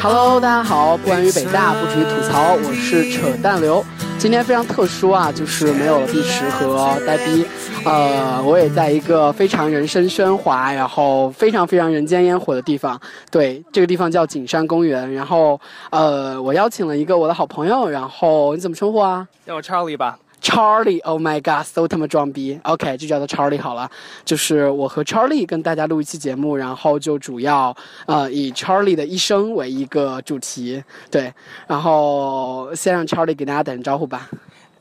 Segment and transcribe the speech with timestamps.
[0.00, 3.84] Hello，大家好，不关于北大，不止于吐槽，我是扯淡刘。
[4.18, 7.46] 今天非常特殊啊，就是没有了碧池和呆逼，
[7.84, 13.00] 呃，我也在一个非常人声喧哗，然后非常非常人间烟火的地方。
[13.30, 15.12] 对，这个地方叫景山公园。
[15.12, 19.26] 然后，呃，我邀请了一个我的好朋友，然后你怎么称呼啊？
[19.46, 20.18] 叫我 Charlie 吧。
[20.40, 22.58] Charlie，Oh my God，so 他妈装逼。
[22.64, 23.90] OK，就叫他 Charlie 好了。
[24.24, 27.76] 就是我和 Charlie 跟大家录一期节目，然后就主要
[28.06, 30.82] 呃以 Charlie 的一生为一个主题。
[31.10, 31.32] 对，
[31.66, 34.28] 然后先让 Charlie 给大家打声招呼吧。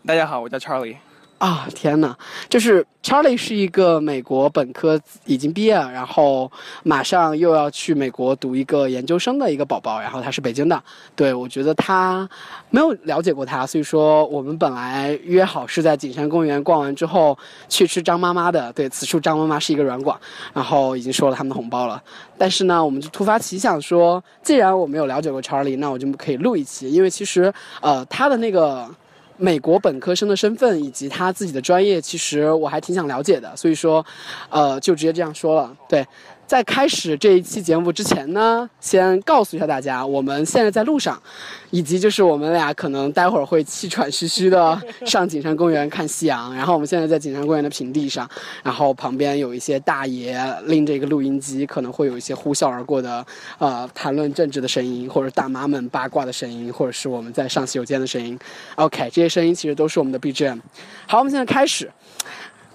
[0.06, 0.96] 大家好，我叫 Charlie。
[1.40, 2.16] 啊天哪！
[2.50, 6.52] 就是 Charlie 是一个美国本科已经毕业了，然后
[6.84, 10.84] 马上又要去美国读一个研究生的一个宝宝，然后他是北京的。
[11.16, 12.30] 对我觉得他
[12.70, 17.38] 没有了解过他，所以说我们本来约好是在景山公园逛完之后
[17.70, 18.74] 去吃张妈妈的。
[18.74, 20.20] 对，此处张妈妈是一个软广，
[20.54, 22.04] 然后已经收了他们的红包了。
[22.38, 28.94] 但是呢，我们就突发奇想说，既然我没有了解过 Charlie，那我就可以录一期，因为其实呃他的那个。
[29.40, 34.06] 美国本科生的身份以及他自己的专业，其实我还挺想了解的，所以说，
[34.50, 36.06] 呃，就直接这样说了，对。
[36.50, 41.22] 在开始这一期节目之前呢，先告诉一下大家，我们现在在路上，
[41.70, 46.52] 以及就是我们俩可能待会儿会气喘吁吁的上景山公园看夕阳。
[46.58, 48.28] 然后我们现在在景山公园的平地上，
[48.64, 53.24] 然后旁边有一些大爷拎着一个录音机，可能会有一些呼啸而过的
[53.60, 58.36] 呃谈论政治的声音，或者大妈们八卦的声音，或者是我们在上洗手间的声音。
[58.74, 60.60] OK，这些声音其实都是我们的 BGM。
[61.06, 61.92] 好，我们现在开始。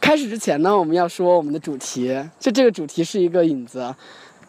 [0.05, 3.83] 开始之前呢，我们要说我们的主题，就这个主题是一个引子。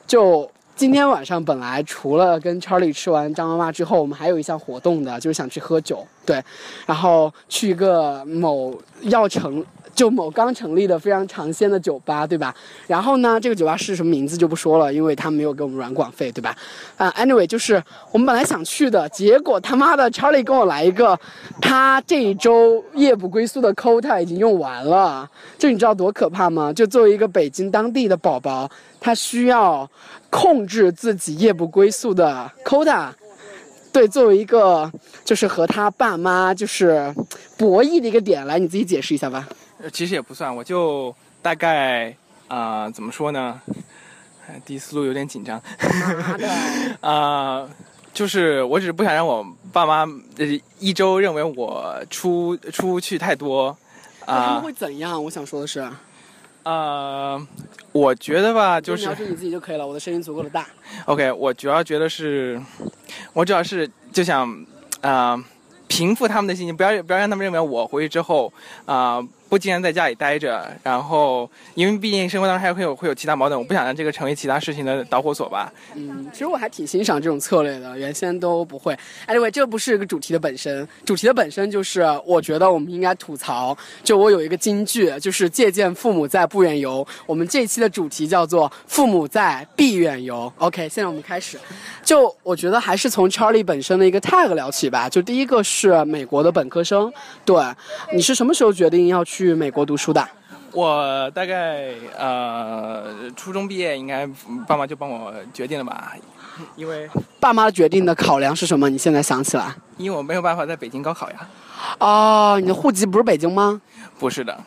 [0.06, 6.44] 就今天晚上本来除了跟 Charlie 吃完张妈妈之后，我们还有一项活动的，就是想去喝酒，对，
[6.86, 9.66] 然后去一个某药城。
[9.96, 12.54] 就某刚成立的非常尝鲜的酒吧，对吧？
[12.86, 16.54] 然后呢，这个酒吧是什么名字就不说了，因为他没有给我们软广费，对吧？
[16.98, 17.82] 啊，anyway，就是
[18.12, 21.18] 我们本来想去的，结果他妈的，Charlie 跟我来一个，
[21.62, 26.74] 他这一周夜不归宿的 quota 已经用完了，就你知道多可怕吗？
[26.74, 28.70] 就作为一个北京当地的宝宝，
[29.00, 29.90] 他需要
[30.30, 33.08] 控制自己夜不归宿的 quota，
[33.94, 34.92] 对，作为一个
[35.24, 37.14] 就是和他爸妈就是
[37.58, 39.48] 博弈的一个点，来你自己解释一下吧。
[39.92, 42.16] 其实也不算，我就大概
[42.48, 43.62] 啊，怎么说呢？
[44.64, 45.60] 第一思路有点紧张。
[47.02, 47.68] 啊，
[48.14, 50.08] 就是我只是不想让我爸妈
[50.80, 53.76] 一周认为我出出去太多。
[54.26, 55.24] 啊，他们会怎样？
[55.24, 55.88] 我想说的是，
[56.64, 57.40] 呃，
[57.92, 59.86] 我觉得吧，就是描述你自己就可以了。
[59.88, 60.68] 我的声音足够的大。
[61.06, 62.62] OK，我主要觉得是，
[63.34, 64.66] 我主要是就想
[65.02, 65.44] 啊，
[65.88, 68.52] 平复他们的心情，不要不要让他们认为我回去之后
[68.86, 69.20] 啊。
[69.56, 75.72] 不经常在家里待着，然后因为毕竟生活当中还会有会有其他矛盾，我不想让这个成为其他事情的导火索吧。
[75.94, 78.94] 嗯，其实我还挺欣赏这种策略的，原先都不会。
[79.30, 83.78] Anyway，这不是一个主题的本身，主题的本身就是我觉得我们应该吐槽。
[84.04, 87.08] 就我有一个金句，就是借鉴父母在不远游。
[87.26, 90.52] 我们这一期的主题叫做父母在必远游。
[90.58, 91.58] OK，现在我们开始。
[92.04, 95.08] 就我觉得还是从 Charlie 本身的一个 tag 聊起吧。
[95.08, 97.10] 就第一个是美国的本科生，
[97.46, 97.56] 对，
[98.14, 99.45] 你是什么时候决定要去？
[99.46, 100.28] 去美国读书的，
[100.72, 104.28] 我大概呃初中毕业，应该
[104.68, 106.14] 爸妈就帮我决定了吧？
[106.76, 107.08] 因为
[107.40, 108.90] 爸妈决定的考量是什么？
[108.90, 109.76] 你现在想起来？
[109.98, 111.48] 因为我没有办法在北京高考呀。
[112.00, 113.80] 哦，你的户籍不是北京吗？
[114.18, 114.58] 不是的。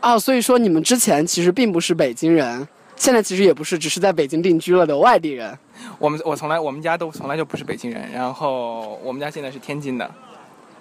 [0.00, 2.66] 哦，所以说你们之前其实并不是北京人，
[2.96, 5.56] 现在其实也不是，只是在北京定居了的外地人。
[5.98, 10.10] 我们我从来我们家都从来就不是北京人，然后我们家现在是天津的。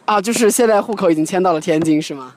[0.05, 2.33] 啊，就是现在户口已经迁到了天津，是吗？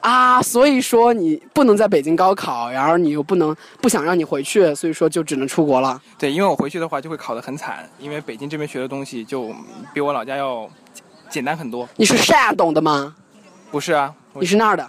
[0.00, 6.00] 啊，所以说你不能在北京高考，然后你又不能不想让你回去，所以说就只能出国了。
[6.16, 9.52] 对，因为我回去的话就会考得很惨，因为北京这边学的东西就
[9.92, 10.68] 比我老家要
[11.28, 11.88] 简单很多。
[11.96, 13.16] 你是山东的吗？
[13.72, 14.88] 不是啊，你是那儿的？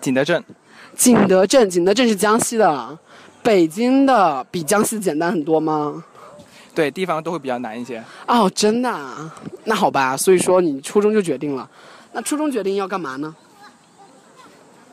[0.00, 0.42] 景德镇。
[0.96, 2.98] 景德镇，景德镇是江西的。
[3.42, 6.04] 北京的比江西简单很多吗？
[6.80, 8.02] 对，地方都会比较难一些。
[8.26, 9.30] 哦，真的？
[9.64, 11.68] 那好吧，所以说你初中就决定了。
[12.14, 13.36] 那初中决定要干嘛呢？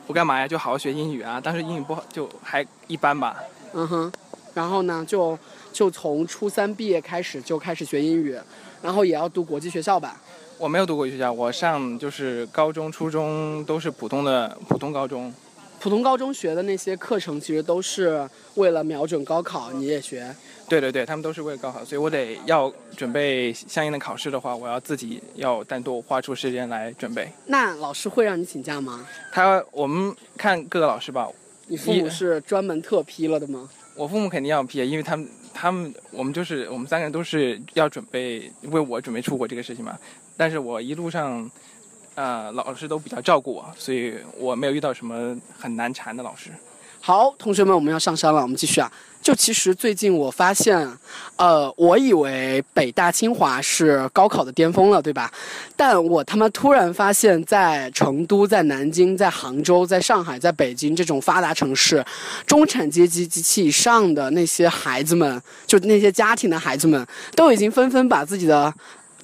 [0.06, 1.40] 不干嘛呀，就好好学英语啊。
[1.40, 3.38] 当时英语不好，就还一般吧。
[3.72, 4.12] 嗯哼，
[4.52, 5.38] 然后呢，就
[5.72, 8.38] 就从初三毕业开始就开始学英语，
[8.82, 10.20] 然后也要读国际学校吧。
[10.58, 15.32] 我没有读国际学校，我上就是高中、初中都是普通的普通高中。
[15.80, 20.34] 普通高中学的那些课程，其实都是为了瞄准高考，你也学。
[20.68, 27.30] 对对对，他们都是为了高考，所以我得要准备相应的考试的话，我要自己要单独花出时间来准备。
[27.46, 29.06] 那老师会让你请假吗？
[29.32, 31.28] 他我们看各个老师吧，
[31.68, 33.68] 你父母是专门特批了的吗？
[33.94, 39.96] 我父母肯定要批，因为他们他们我们就是我们三个人都是要准备为我准备出国这个事情嘛。
[40.36, 41.50] 但是我一路上，
[42.18, 46.50] 呃，老师都比较照顾我，所以我没有遇到什么很难缠的老师。
[47.00, 48.90] 好，同学们，我们要上山了，我们继续啊。
[49.20, 50.88] 就其实最近我发现，
[51.36, 55.30] 呃，我以为北大清华是高考的巅峰了，对吧？
[55.76, 62.04] 但我他妈突然发现，在成都、在南京、在杭州、在上海、在北京这种发达城市，
[62.46, 67.06] 中产阶级及其以上的那些孩子们，就那些家庭的孩子们，
[67.36, 68.72] 都已经纷纷把自己的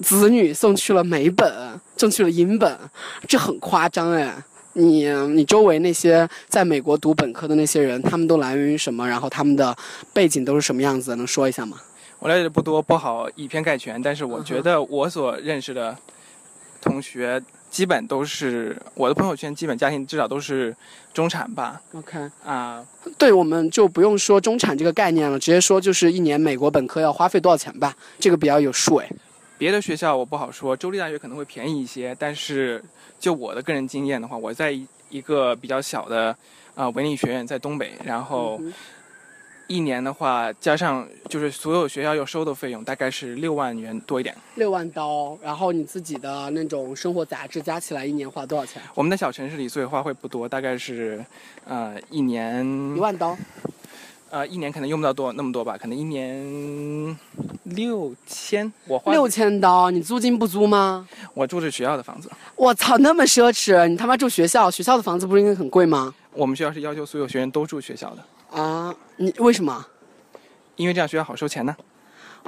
[0.01, 2.77] 子女送去了美本，送去了英本，
[3.27, 4.35] 这很夸张哎。
[4.77, 9.07] 你你周围那些在美国读本科的那些人，他们都来源于什么？
[9.07, 9.73] 然后他们的
[10.11, 11.15] 背景都是什么样子？
[11.15, 11.77] 能说一下吗？
[12.19, 14.01] 我了解的不多，不好以偏概全。
[14.01, 15.97] 但是我觉得我所认识的
[16.81, 20.75] 同学，基本都是我的朋友圈，基本家庭至少都是
[21.13, 21.81] 中产吧。
[21.93, 22.85] OK 啊，
[23.17, 29.09] 对，我们就不用说中产这个概念了，直接说就是一年美国本科要花费多少钱吧，这个比较有数诶。
[29.57, 32.83] 别的学校我不好说，州立大学可能会便宜一些，但是。
[33.17, 34.77] 就我的个人经验的话，我在
[35.09, 36.35] 一个比较小的，
[36.75, 38.61] 呃，文理学院在东北，然后
[39.67, 44.35] 一年的话，加上就是所有学校要收的费用，大概是六万元多一点。
[44.55, 48.79] 六万刀，然后你自己的那种生活杂志加起来一年花多少钱？
[48.93, 51.25] 我们在小城市里，所以花费不多，大概是，
[51.65, 52.63] 呃，一年
[52.95, 53.35] 一万刀。
[54.35, 57.17] 呃，一年可能用不到多那么多吧，可能一年
[57.63, 58.69] 六千。
[58.85, 61.07] 我花六千刀，你租金不租吗？
[61.33, 62.29] 我住是学校的房子。
[62.57, 63.87] 我操，那么奢侈！
[63.87, 66.13] 你他妈住学校，学校的房子不是应该很贵吗？
[66.33, 68.61] 我们学校是要求所有学员都住学校的。
[68.61, 69.85] 啊，你为什么？
[70.75, 71.73] 因为这样学校好收钱呢。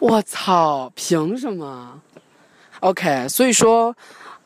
[0.01, 2.01] 我操，凭什么
[2.81, 3.95] ？OK，所以说。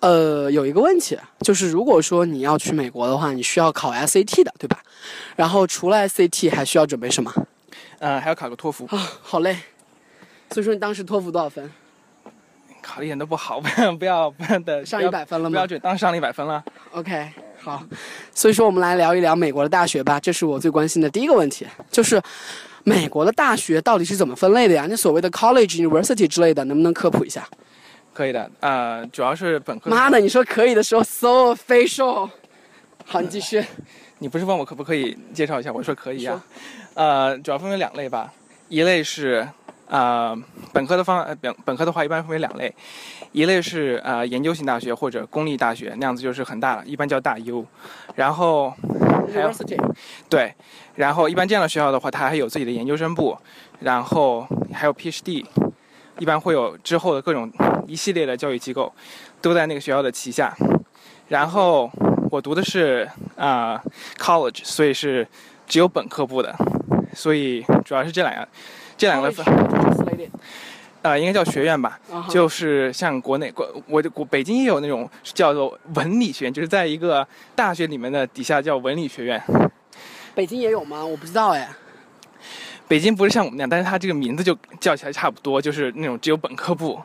[0.02, 4.80] 呃，有一个问题，就是如果说你要去美国的话，你需要考 SAT 的，对吧？
[5.36, 7.32] 然后除了 SAT，还需要准备什么？
[8.00, 9.56] 呃，还要考个托福啊，好嘞。
[10.50, 11.72] 所以说你当时托福多少分？
[12.82, 15.54] 考的一点都不好， 不要不要不要的上一百分了吗？
[15.54, 16.64] 标准当上了一百分了。
[16.94, 17.84] OK，好。
[18.34, 22.20] 所以说我们来聊一聊美国的大学吧，这是我最关心的第一个问题，就是
[22.84, 24.88] 美国的大学到底是怎么分类的呀？
[24.90, 27.48] 那所谓的 college、university 之类的，能不能科普一下？
[28.14, 29.90] 可以的，呃，主要是本科。
[29.90, 32.30] 妈的，你说可以的时候，so official。
[33.06, 33.64] 好，你继续。
[34.20, 35.72] 你不是问我可不可以介绍一下？
[35.72, 36.44] 我说可以啊。
[36.94, 38.32] 呃，主要分为两类吧。
[38.68, 39.48] 一类是，
[39.88, 40.38] 呃，
[40.72, 42.74] 本科的方，本本科的话一般分为两类。
[43.32, 47.66] 一类是呃研究型大学或者公立大学，那样子就是很大了，一般叫大 U。
[48.16, 48.74] 然后
[49.34, 49.78] ，university。
[50.30, 50.54] 对，
[50.96, 53.38] 然后一般这样的学校的话，它还有自己的研究生部，
[53.80, 55.46] 然后还有 PhD。
[56.20, 57.52] 一般会有之后的各种
[57.88, 58.92] 一系列的教育机构，
[59.42, 60.56] 都在那个学校的旗下。
[61.28, 61.90] 然后
[62.30, 63.82] 我读的是啊
[64.18, 65.28] college，所以是
[65.68, 66.56] 只有本科部的，
[67.14, 68.48] 所以主要是这两样，
[68.98, 69.46] 这两个分。
[71.04, 72.00] 呃，应该叫学院吧，
[72.30, 79.42] 就是像国内国我国北京也有那种叫做文理学院，就是在一个大学里面的底下叫文理学院。
[80.36, 81.04] 北京也有吗？
[81.04, 81.68] 我不知道哎。
[82.92, 87.00] 北京不是像我们那样，但是它这个名字就叫起来差不多，就是那种只有本科部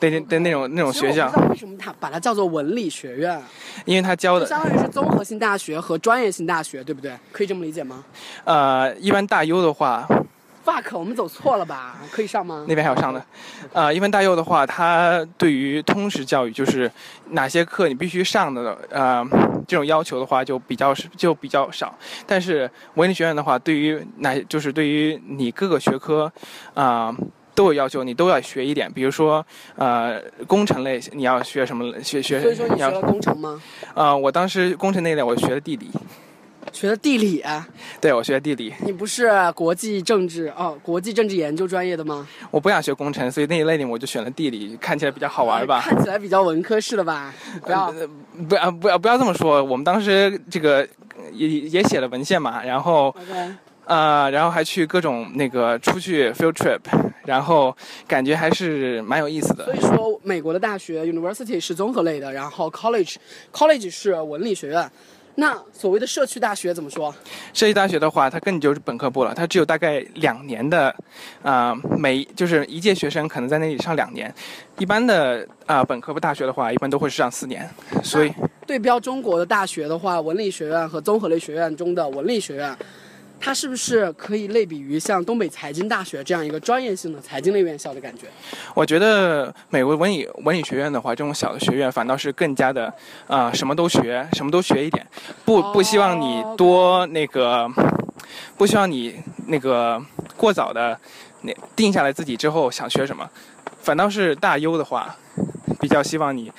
[0.00, 1.30] 的的那种那种学校。
[1.50, 3.38] 为什么它把它叫做文理学院？
[3.84, 7.12] 因为它教的相当于是综合性大学和专业性大学，对不对？
[7.32, 8.02] 可以这么理解吗？
[8.44, 10.08] 呃，一般大优的话。
[10.64, 11.96] fuck，我们走错了吧？
[12.10, 12.64] 可以上吗？
[12.66, 13.22] 那边还有上的，
[13.74, 16.90] 呃，一般大幼的话，它对于通识教育，就是
[17.30, 19.24] 哪些课你必须上的，呃，
[19.66, 21.96] 这种要求的话就比较是就比较少。
[22.26, 26.30] 但是文理学院的话，对于哪就是对于你各个学科，
[26.74, 27.14] 啊，
[27.54, 28.90] 都有要求，你都要学一点。
[28.92, 29.44] 比如说，
[29.76, 32.00] 呃，工程类你要学什么？
[32.02, 32.40] 学学。
[32.40, 33.60] 所以说你学了工程吗？
[33.94, 35.90] 呃，我当时工程那类我学的地理。
[36.72, 37.66] 学的地理啊？
[38.00, 38.72] 对，我学的地理。
[38.84, 42.26] 你不是国际政治哦，国际政治研究专业的吗？
[42.50, 45.80] 我不想学工程，所以那一类里我就选了地理，看起来比较好玩吧？
[45.80, 47.32] 看起来比较文科式的吧？
[47.62, 47.92] 不要，
[48.48, 49.64] 不要，不要，不要这么说。
[49.64, 50.86] 我们当时这个
[51.32, 53.14] 也也写了文献嘛，然后，
[53.86, 56.80] 呃，然后还去各种那个出去 field trip，
[57.24, 57.74] 然后
[58.06, 59.64] 感觉还是蛮有意思的。
[59.64, 63.16] 所以说，美国的大学 university 是综合类的，然后 college
[63.52, 64.90] college 是文理学院。
[65.38, 67.14] 那所谓的社区大学怎么说？
[67.52, 70.94] 社区大学的话，它根本就是本科部了，它只有大概两年的，
[71.42, 74.34] 啊，每就是一届学生可能在那里上两年，
[74.78, 77.68] 一般的啊本科部大学的话，一般都会是上四年。
[78.02, 78.32] 所以
[78.66, 82.76] 对标中国的大学的话，文理学院和综合类学院中的文理学院。
[83.46, 88.26] 它是不是可以类比于像东北财经大学这样一个专业性的财经类院校的感觉？
[88.74, 92.92] 我觉得美国文理文理学院的话，这种小的学院反倒是更加的，
[93.28, 95.06] 啊，什么都学，什么都学一点，
[95.44, 97.70] 不不希望你多那个，
[98.56, 99.14] 不希望你
[99.46, 100.04] 那个
[100.36, 100.98] 过早的
[101.42, 103.30] 那定下来自己之后想学什么，
[103.86, 105.14] 反倒是大优的话。
[105.78, 106.50] 比较希望你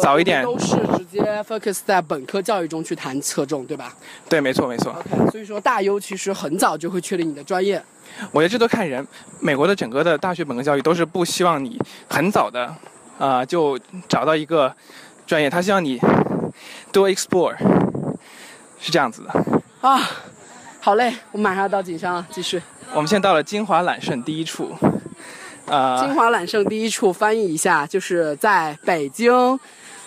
[0.00, 3.92] 早一点，都是直接 focus 在本科教育中去谈侧重，对吧？
[4.28, 4.92] 对，没错，没错。
[4.92, 7.82] OK，所以说大优其实很早就会确定你的专业。
[8.30, 9.04] 我觉得这都看人。
[9.40, 12.72] 美国的整个的大学本科教育都是不希望你很早的，
[13.18, 14.72] 啊，就找到一个
[15.26, 15.98] 专业，他希望你
[16.92, 17.56] 多 explore，
[18.78, 19.30] 是这样子的。
[19.80, 20.00] 啊，
[20.80, 22.60] 好嘞，我马上要到景山了，继续。
[22.92, 24.70] 我们现在到了金华揽胜第一处。
[25.66, 29.58] 呃，金华揽胜第一处翻译一下，就是在北京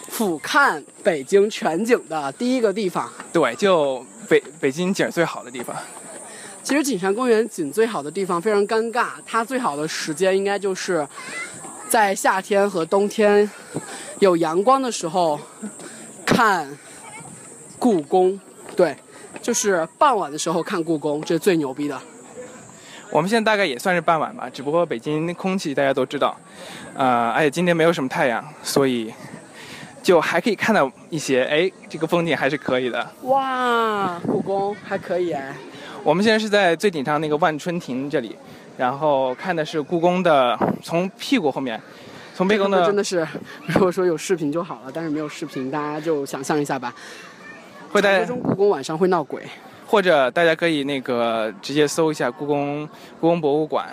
[0.08, 3.12] 俯瞰北京全景的第一个地方。
[3.34, 5.76] 对，就北北京景最好的地方。
[6.64, 11.08] 其实景山公园景最好的地方非常尴尬，它最好的时间应该就是
[11.88, 13.50] 在夏天和冬天
[14.20, 15.40] 有阳光的时候
[16.26, 16.70] 看
[17.78, 18.40] 故宫。
[18.76, 18.96] 对，
[19.42, 22.00] 就是傍晚的时候看故宫，这是最牛逼的。
[23.12, 26.38] 我们现在大概也算是傍晚吧，只不过北京空气大家都知道，
[26.94, 29.12] 呃，而且今天没有什么太阳，所以
[30.04, 33.10] 就还可以看到一些，哎，这个风景还是可以的。
[33.24, 35.56] 哇，故宫还可以哎。
[36.04, 38.36] 我们现在是在最顶上那个万春亭这里，
[38.78, 41.82] 然后看的是故宫的，从屁股后面，
[42.36, 42.86] 从背后的。
[42.86, 43.28] 真的是，
[43.66, 46.94] 如果说有视频就好了，但是没有视频，大家就想象一下吧。
[47.92, 49.44] 会在中故宫晚上会闹鬼。
[49.90, 52.88] 或者大家可以那个直接搜一下故宫
[53.20, 53.88] 故宫博物馆，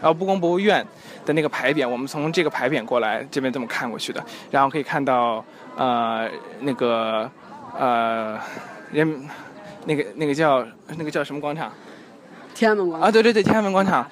[0.00, 0.86] 然后故宫博物院
[1.26, 5.44] 的那个牌匾，我们从这个牌匾过来这边这么看过去的，然后可以看到
[5.76, 6.30] 呃
[6.60, 7.28] 那个
[7.76, 8.38] 呃
[8.92, 9.28] 人
[9.86, 10.64] 那个那个叫
[10.96, 11.72] 那个叫什么广场？
[12.54, 14.06] 天安门广场啊，对对对，天安门广场，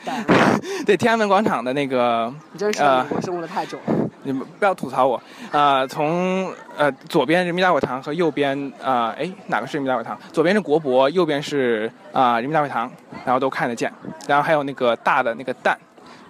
[0.85, 2.35] 对 天安门广场的那个
[2.79, 4.08] 呃，生活的太久了。
[4.29, 5.19] 你们不要吐槽我，
[5.53, 10.19] 呃，从呃左边人民大会堂和右边啊，哎哪个是人民大会堂？
[10.31, 12.91] 左边是国博，右边是啊人民大会堂，
[13.25, 13.91] 然后都看得见。
[14.27, 15.79] 然后还有那个大的那个蛋，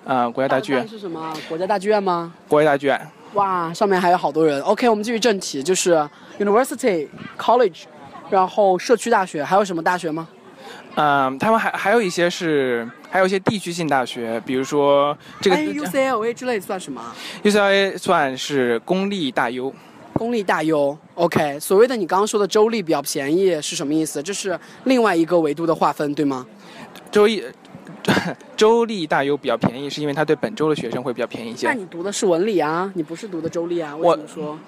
[0.05, 1.35] 呃国家大剧院是什么？
[1.49, 2.33] 国家大剧院吗？
[2.47, 3.11] 国家大剧院。
[3.35, 4.63] 哇，上面还有好多人。
[4.63, 7.83] OK，我们继续正题，就是 University College，
[8.31, 10.29] 然后社区大学，还有什么大学吗？
[11.01, 17.01] 嗯，他们还还有一些是，还有一些地区性大学，比如说这个 UCLA 之类算什么
[17.45, 19.73] ？UCLA 算是公立大优。
[20.15, 21.61] 公立大优，OK。
[21.61, 24.21] 所谓的你刚刚说的州立比较便宜是什么意思？
[24.21, 26.45] 这是另外一个维度的划分，对吗？
[27.13, 27.45] 州一，
[28.57, 31.69] 州立大优比较便宜，是因为它对本州的学生会比较便宜一些。
[31.69, 32.91] 那你读的是文理啊？
[32.97, 33.95] 你不是读的州立啊？
[33.95, 34.59] 为什么说？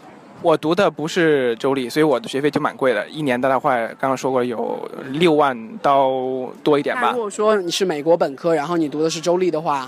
[0.42, 6.10] 我读的不是州立，所以我的学费就蛮贵的，一年的话，刚刚说过有六万刀
[6.62, 7.12] 多一点吧。
[7.12, 9.86] 如果说你是美国本科，然后你读的是州立的话，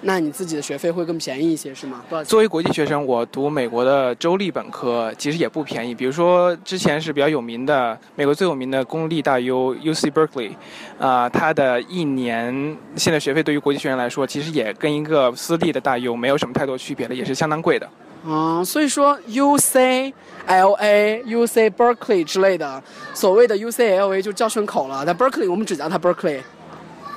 [0.00, 2.02] 那你自己的学费会更便宜一些，是吗？
[2.24, 5.94] 作为国际学生，我读美国的州立本科其实也不便宜。
[5.94, 10.52] 比如说之前是比较有名的美国最有名的公立大 U U C Berkeley，
[10.98, 17.86] 啊，它的一年现在学费对于国际学生来说，其实也跟一个私立的大 U 没有什么太多区别的，也是相当贵的。
[18.26, 20.12] 啊，所以说 U C
[20.46, 22.82] L A、U C Berkeley 之类的，
[23.14, 25.04] 所谓的 U C L A 就叫顺口了。
[25.06, 26.40] 但 Berkeley 我们只叫它 Berkeley。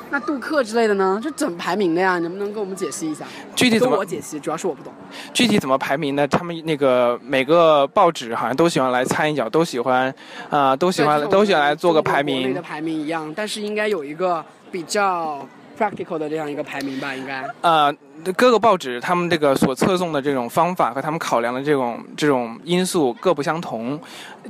[0.10, 1.20] 那杜克之类的呢？
[1.24, 2.20] 这怎么排名的呀？
[2.20, 3.26] 能不能跟我们解析一下？
[3.56, 3.98] 具体怎么？
[3.98, 4.94] 我解析，主要是我不懂。
[5.34, 6.28] 具体怎么排名呢？
[6.28, 10.14] 他们那个每个报纸好像都喜欢来参一脚，都喜欢，
[10.52, 12.54] 啊，都喜欢，都喜欢来做个排名。
[12.54, 15.46] 的排名一样，但是应该有一个比较。
[15.76, 17.44] practical 的这样一个排名吧，应该。
[17.62, 17.92] 呃，
[18.32, 24.00] 各个报纸他们这个所侧重的这种方法和他们考量的这种这种因素各不相同。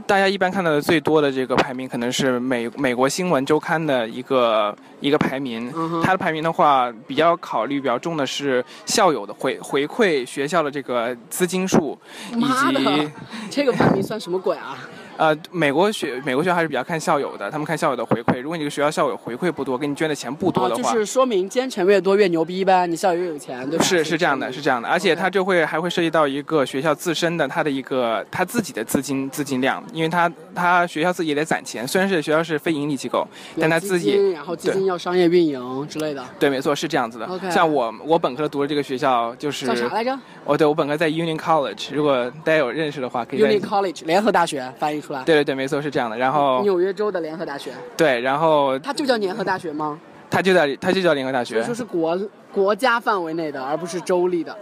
[0.05, 5.71] 大家一般看到的最多的这个排名，可能是美美国新闻周刊的一个一个排名。
[6.03, 11.97] 它的排名的话，比较考虑比较重的是校友的回回馈学校的这个资金数，
[12.35, 13.09] 以及
[13.49, 14.77] 这个排名算什么鬼啊？
[15.15, 18.41] 呃，美国学美国学校还是比较看校友的，他们看校友的回馈。
[18.41, 23.85] 如果你这个学校校友回馈不多，给你捐的钱不多的话，就是说明捐钱越多越牛逼呗，你校友越有钱，对吧？
[23.85, 33.27] 是是这样的，是这样的，而且它就会还会涉及到一个学校自身的它的一个它自己的资金资金量，因为他他学校自己也得攒钱，虽然是学校是非盈利机构，
[33.59, 36.23] 但他自己然后基金要商业运营之类的。
[36.39, 37.27] 对，没错，是这样子的。
[37.51, 40.17] 像我我本科读的这个学校就是叫啥来着？
[40.45, 43.43] 哦，对我本科在 Union College，如果大家有认识的话，可以。
[43.43, 45.23] Union College 联合大学翻译出来。
[45.23, 45.73] 对对对，没错。
[45.83, 49.99] 是这样的，然后纽约州的联合大学，对，然后它就叫联合大学吗？
[50.29, 52.17] 它就在它就叫联合大学，就是国
[52.53, 54.57] 国家范围内的，而不是州立的。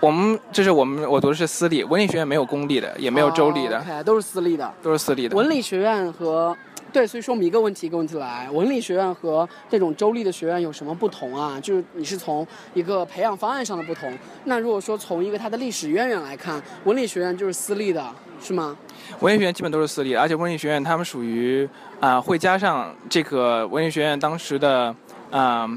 [0.00, 4.72] 我们就是我们我读的是私立，文理学院没有公立的，也没有州立的，都是私立的。
[4.82, 5.36] 都是私立的。
[5.36, 6.56] 文理学院和
[6.92, 11.58] 对，所以说我们一个问题一个问题来，文理学院和这种州立的学院有什么不同啊？
[11.60, 14.16] 就是你是从一个培养方案上的不同。
[14.44, 18.02] 那如果说从一个它的历史渊源来看，文理学院就是私立的，
[18.40, 18.76] 是吗？
[19.20, 21.68] 文理学院基本都是私立的，而且文理学院他们属于
[22.00, 24.94] 啊、会加上这个文理学院当时的
[25.30, 25.68] 啊、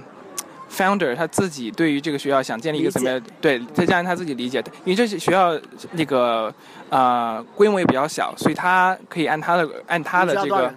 [0.72, 5.60] founder 他自己对于这个学校想建立一个怎么样对，再加上他自己理解的，因为这些学校
[5.92, 6.54] 那个
[6.90, 10.74] 呃规模也比较小，所以他可以按他的按他的这个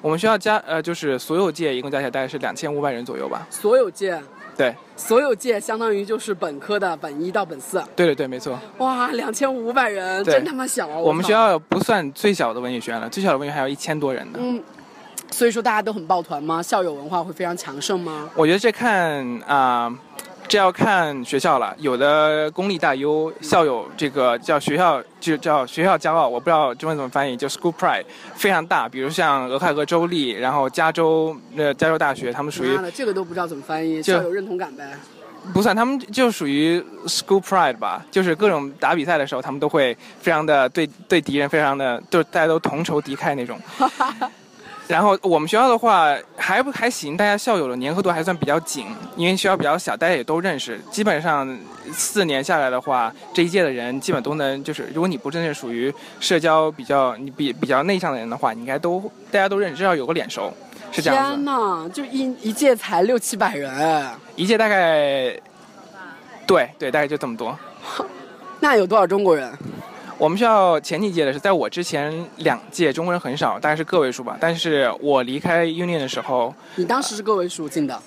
[0.00, 3.46] 我们学校加呃就是所有届一共加起来大概是两千五百人左右吧。
[3.50, 4.20] 所有届，
[4.56, 7.80] 对，所有届相当于就是本科的本一到本四。
[7.94, 8.58] 对对对，没错。
[8.78, 10.94] 哇，两千五百人，真他妈小啊！
[10.94, 14.40] 操我们学，校不算最小的文理学院了，最小的文理还有一千多人呢。
[14.42, 14.60] 嗯，
[15.32, 16.62] 所以说大家都很抱团吗？
[16.62, 18.28] 校友文化会非常强盛吗？
[18.36, 19.90] 我觉得这看啊、
[20.46, 21.74] 这要看学校了。
[21.78, 28.86] 有的公立大优校友这个叫学校就叫学校骄傲，我不知道中文怎么翻译，就 school pride 非常大。
[28.88, 34.92] 比如像俄亥俄州立，然后加州呃加州大学，他们属于这个都不知道怎么翻译，就校友认同感呗。
[35.52, 43.58] 不算，他们就属于 school pride 吧，就是各种打比赛的时候，他们都会非常的对对敌人非常的，就是大家都同仇敌忾那种。
[44.88, 48.86] 然后我们学校的话还不还行，大家校友的粘合度还算比较紧，
[49.16, 50.78] 因为学校比较小，大家也都认识。
[50.90, 51.58] 基本上
[51.92, 60.52] 四年下来的话，这一届的人基本都能，就是如果你不真是属于社交比较你比比较内向的人的话，你应该都大家都认识，至少有个脸熟，
[60.90, 61.44] 是这样天子。
[61.44, 65.34] 呐，就一一届才六七百人，哎一届大概，
[66.46, 67.56] 对对，大概就这么多。
[68.60, 69.50] 那有多少中国人？
[70.22, 74.36] 我们学校前几届的是在我之前两届中国人很少，大概是个位数吧。
[74.38, 78.00] 但是我离开 Union 的时候，你当时是个位数进的，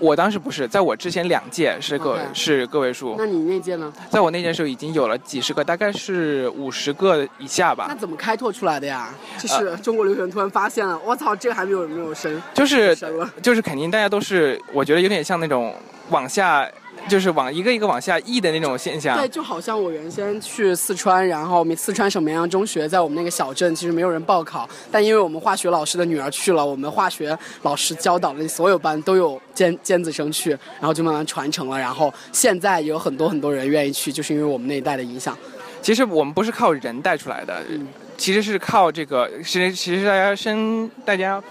[0.00, 3.92] 我当时不是，在我之前两届是个是个位数，那你那届呢？
[4.10, 7.94] 在我那届时候已经有了几十个，大概是五十个以下吧那。
[7.94, 9.14] 怎么开拓出来的呀？
[9.38, 12.92] 就是中国留学生突然发现了，我操，这个还没有没有升，就是。
[13.40, 15.72] 就是肯定大家都是，我觉得有点像那种
[16.10, 16.68] 往下，
[17.08, 19.28] 就是往一个一个往下溢的那种现象对，。
[19.28, 35.36] 就好像我原先去四川，然后四川省绵阳中学，在我们那个小镇，其实没有人报考，但因为我们化学老师的女儿去了，我们化学老师教导的所有班都有尖尖子生去，然后就慢慢传承了，然后现在有很多很多人愿意去，就是因为我们那一代的影响。
[35.82, 41.42] 其实我们不是靠人带出来的，嗯其实是靠这个，其实其实大家生大家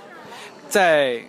[0.70, 1.22] 在。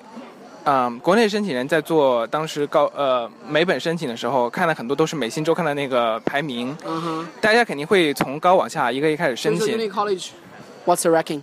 [0.64, 9.76] 嗯，国内申请人在做当时高呃美本申请的时候，看了很多都是美新周刊的那个排名，嗯哼，大家肯定会从高往下一个一个开始申请。
[9.90, 11.42] College，What's the ranking？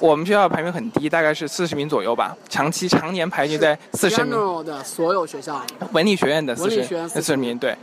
[0.00, 4.34] 我们学校排名很低，大概是四十名左右吧，长期常年排名在四十名。
[4.34, 7.76] General 的所有学校，文理学院的四十文理学院四十名，对，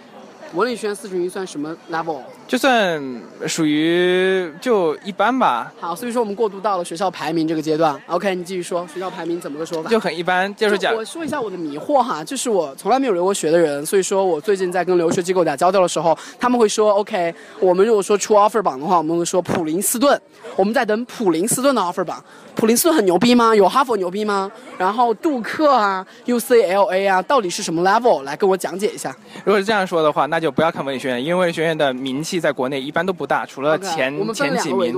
[0.54, 2.22] 文理学院四十名算什么 level？
[2.48, 3.04] 就算
[3.46, 8.02] 属于就一般吧，好，所以说我们过渡到了学校排名这个阶段。
[8.08, 9.90] OK，你继续说学校排名怎么个说法？
[9.90, 20.20] 就很一般，接着讲我说一下我的迷惑哈，就是我从来没有留过学的人，所以说我最近在跟留学机构打交道的时候，他们会说 OK，我们如果说出 offer 榜的话，我们会说普林斯顿，
[20.56, 22.24] 我们在等普林斯顿的 offer 榜。
[22.56, 23.54] 普林斯顿很牛逼吗？
[23.54, 24.50] 有哈佛牛逼吗？
[24.80, 28.24] 然后杜克啊、UCLA 啊，到底是什么 level？
[28.24, 29.16] 来跟我讲解一下。
[29.44, 34.98] 如果是这样说的话，那就不要看文理学院，因为文理学院的名气在国内一般都不大，除了前前几名。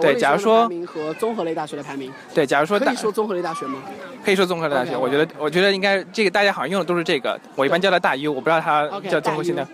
[0.00, 3.78] 对假如说排名和综合类大学的排名，对，假如说大可以说综合类大学吗？
[4.24, 9.66] 可以说综合类大学我觉得我觉得应该这个大家好像用的都是这个，我一般叫它大 U，我不知道它叫综合性的。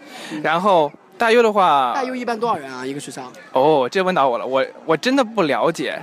[0.43, 2.85] 然后大 U 的话，大 U 一般多少人啊？
[2.85, 3.31] 一个学校？
[3.53, 6.01] 哦，这问到我了，我我真的不了解，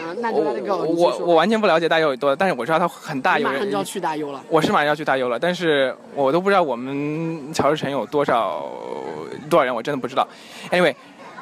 [0.00, 4.42] 啊，那就我 let it go，你继续说我我完全不了解大优有多，但是我知道它很大，马上就要去大优了。
[4.48, 8.66] 我是马上要去大优了，但是我都不知道我们乔治城有多少
[9.48, 10.26] 多少人，我真的不知道。
[10.70, 10.94] Anyway，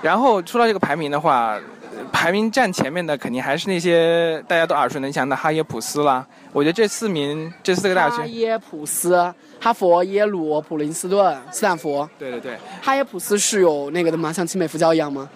[0.02, 1.54] 然后说到这个排名的话，
[1.96, 6.26] 呃排名站前面的肯定还是那些大家都耳熟能详的哈耶普斯啦。
[6.52, 12.08] 我觉得这四名这四个大学，哈耶普斯、哈佛、耶鲁、普林斯顿、斯坦福。
[12.18, 14.32] 对对对，哈耶普斯是有那个的吗？
[14.32, 15.28] 像清美复交一样吗？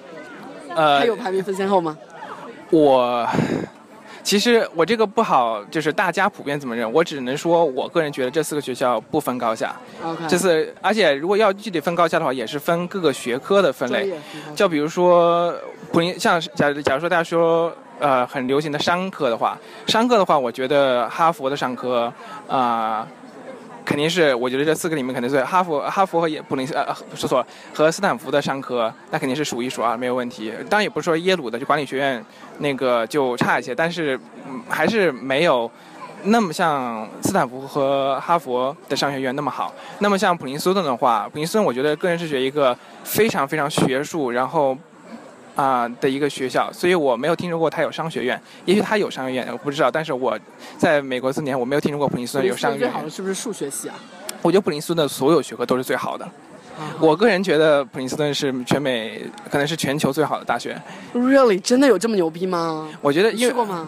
[0.75, 1.99] 呃它，有排名分先后吗？
[2.71, 3.29] 我
[4.23, 9.75] 其实我这个不好，就是大家普遍怎么认，我只能说我个人觉得这四个学校不分高下。
[10.05, 14.13] OK，这次，而且如果要具体分高下的话，也是分各个学科的分类。
[14.55, 15.53] 就比如说
[15.91, 22.13] 普林，像假如假如说大家说呃很流行的商科的话，商科的话，我觉得哈佛的商科
[22.47, 23.09] 啊、
[23.91, 30.53] 肯定是我觉得这四个里面肯定是哈佛、哈佛和也普林斯呃说错了和斯坦福的商科，那肯定是数一数二没有问题。
[30.69, 32.25] 当然也不是说耶鲁的就管理学院
[32.59, 34.17] 那个就差一些，但是、
[34.69, 35.69] 还是没有
[36.23, 39.75] 那么像斯坦福和哈佛的商学院那么好。
[39.99, 44.79] 那么像普林斯顿的话，普林斯顿我觉得个人是觉得一个非常非常学术，然后
[45.61, 48.41] 啊、的一个学校，所以我没有听说过它有商学院。
[48.65, 49.91] 也许它有商学院，我不知道。
[49.91, 50.39] 但是我
[50.79, 53.11] 在美国四年，我没有听说过普林斯顿有商学院最好的。
[53.11, 53.95] 是不是数学系啊？
[54.41, 56.27] 我觉得普林斯顿的所有学科都是最好的。
[56.99, 59.21] 我个人觉得普林斯顿是全美
[59.51, 60.81] 可能是全球最好的大学。
[61.13, 62.89] really 真的有这么牛逼吗？
[63.03, 63.87] 我觉得因为你去过吗？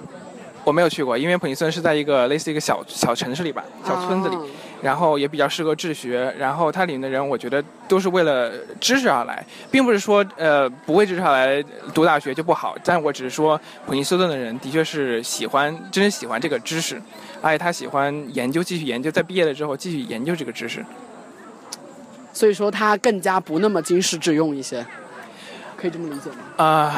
[0.65, 4.43] 我没有去过，因为普林斯顿是在一个类似一个小小城市里吧，小村子里，啊
[4.83, 11.62] 然后也比较适合治学，然后它里面的人我觉得都是为了知识而来，并不是说呃不为知识而来
[11.95, 17.01] 读大学就不好，但我只是说普林斯顿的人的确是喜欢，真是喜欢这个知识，
[17.40, 20.85] 而 且他喜欢研究，继续研究，在毕业了之后继续研究这个知识。
[22.33, 24.85] 所以说他更加不那么经世致用一些，
[25.77, 26.64] 可以这么理解吗？
[26.64, 26.97] 啊、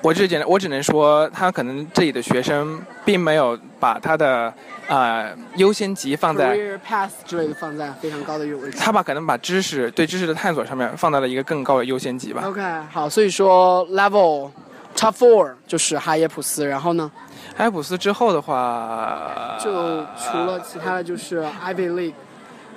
[0.00, 4.52] 我只简单我只能说，他可能这里的学生并没有把他的
[4.88, 8.78] 呃优先级放在，career path 之类的放在非常高的一个位置。
[8.78, 12.42] 他把可能把知识对知识的探索上面放在了一个更高的优先级吧。
[12.44, 14.50] OK，好，所以说 level
[14.96, 17.10] top four 就是哈耶普斯，然后呢，
[17.58, 19.70] 埃尔普斯之后的话，就
[20.16, 22.14] 除了其他的就是 Ivy League，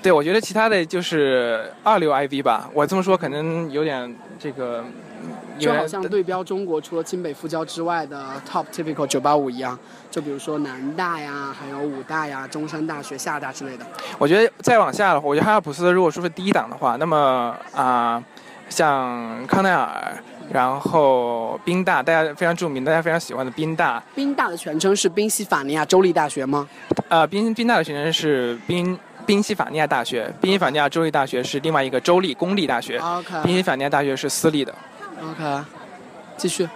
[0.02, 2.70] 对我觉得其他的就是二流 IV 吧。
[2.74, 4.84] 我这么说可能有点这个，
[5.60, 9.78] 就好像对标中国除了清北复交之外的 top typical 九八五一样，
[10.10, 13.86] 就比如说南大呀，还有武大呀、中山大学、厦大之类的。
[14.18, 18.24] 我觉得再往下的话，我觉得哈尔普斯如果说是第一档的话，那么啊、
[18.70, 26.68] 像康奈尔，然后宾大，大家非常著名、大家非常喜欢的宾大，宾大的全称是宾夕法尼亚州立大学吗？
[27.10, 34.74] 呃，宾宾大的全称是宾宾夕法尼亚大学，宾夕法尼亚州立大学是另外一个州立公立大学，宾 OK 夕法尼亚大学是私立的。
[35.22, 35.64] OK，
[36.36, 36.68] 继续。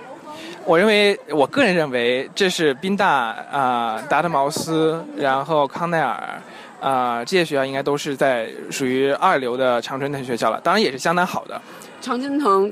[0.66, 3.08] 我认为，我个人认为，这是宾大
[3.52, 6.42] 啊、达特茅斯，然后康奈尔
[6.80, 11.60] 啊、这些学校应该都是在属于二流的常春藤学校了，当然也是相当好的。
[12.02, 12.72] 常春藤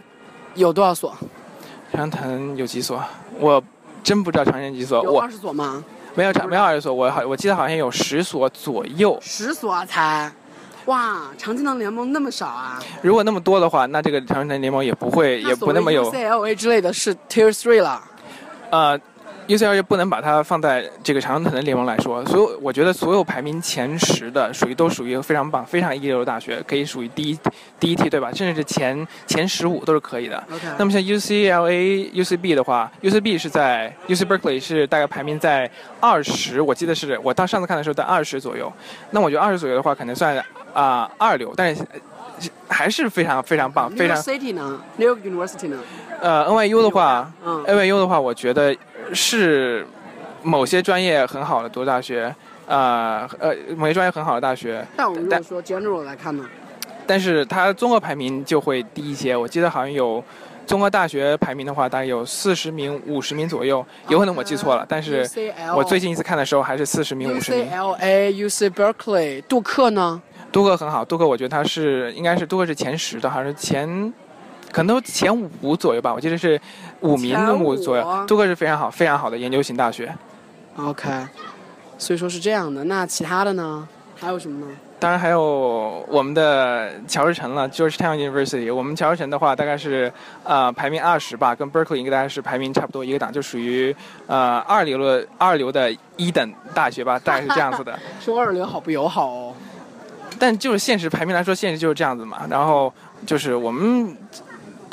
[0.54, 1.16] 有多少所？
[1.92, 3.04] 常春藤有几所？
[3.40, 3.64] 我
[4.04, 5.84] 真不知道常春藤几所，我有二十所吗？
[6.14, 9.18] 没有常没有二十所，我好我记得好像有十所左右。
[9.22, 10.32] 十所啊才。
[10.86, 12.80] 哇，常青藤联盟那么少啊？
[13.02, 18.02] 如果那么多的话，那这个常青藤联盟也不会也不那么有 CLA 之类的是 Tier Three 了。
[18.70, 19.00] 呃。
[19.48, 27.38] UCLA 不能把它放在这个常春藤的联盟来说，所有我觉得所有排名前十的属于都属于非常棒、非常一流的大学，可以属于第一
[27.80, 30.42] 第一梯队吧，甚至是前前十五都是可以的。
[30.78, 38.72] 那么像 UCLA、UCB 的话，UCB 是在 UC Berkeley 是大概排名在二十，我记得是我到上次看的时候在二十左右。
[39.12, 40.42] 那我觉得二十左右的话，可能算
[40.74, 42.00] 啊、二流，但是呃
[42.68, 45.78] 还是非常非常棒，非 New 常 York City 呢？New York University 呢？
[46.20, 48.76] 呃 NYU 的话嗯，，NYU 的话，我觉得
[49.12, 49.86] 是
[50.44, 52.34] 某些专业很好的读大学，
[52.68, 56.46] 呃呃某些专业很好的大学，但我们如果说 general 来看呢？
[57.06, 59.36] 但是它综合排名就会低一些。
[59.36, 60.24] 我记得好像有
[60.66, 65.28] 综合大学排名的话，大概有四十名、五十名左右，有可能我记错了，但是
[65.76, 67.70] 我最近一次看的时候还是四十名、五十名。
[67.70, 70.22] UCLA、UC Berkeley、杜克呢？
[70.52, 74.14] 杜克很好，杜克我觉得他是应该是杜克是前十的，好像是前。
[74.74, 75.32] 可能都前
[75.62, 76.60] 五左右吧，我记得是
[77.02, 78.26] 五名前五五左右。
[78.28, 80.14] 杜克是非常好、非常好的研究型大学。
[80.76, 81.10] OK，
[82.00, 82.84] 所以说是这样的。
[82.86, 83.88] 那其他的呢？
[84.20, 84.68] 还有什么呢？
[85.00, 88.74] 当然还有我们的乔治城了，Georgetown University。
[88.74, 90.12] 我们乔治城的话，大概是
[90.44, 93.96] 呃排名二十吧，跟 Berkeley 应该大概是排名差不多一个档，就属于
[94.28, 98.00] 呃二流的二流的一等大学吧，大概是这样子的。
[98.22, 99.54] 说二流好不友好哦。
[100.40, 102.48] 但就是现实排名来说，现实就是这样子嘛。
[102.50, 102.92] 然后
[103.26, 104.16] 就是我们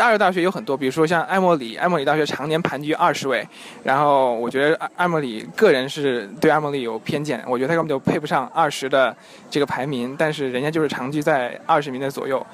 [0.00, 3.46] 大二大学有很多，比如说像埃默里，埃默里大学常年盘踞二十位。
[3.84, 9.14] 然后我觉得埃埃默里个人是对埃默里有偏见，我觉得他根本就配不上二十的
[9.50, 12.44] 这个排名，但是人家就是长居在二十名的左右，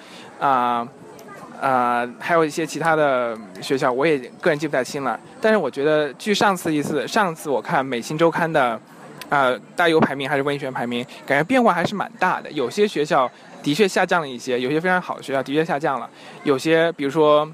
[0.41, 0.85] 啊、
[1.61, 5.17] 啊、还有一些其他的学校，我也个人记不太清了。
[5.41, 8.81] 但是我觉得，据上次一次，上次我看《美新周刊》的，
[9.29, 12.51] 呃，大优排名还是文艺学院排名，感觉变化还是蛮大的。
[12.51, 13.31] 有些学校
[13.67, 16.09] 的确下降了一些，有些非常好的学校的确下降了，
[16.45, 17.51] 有些比如说，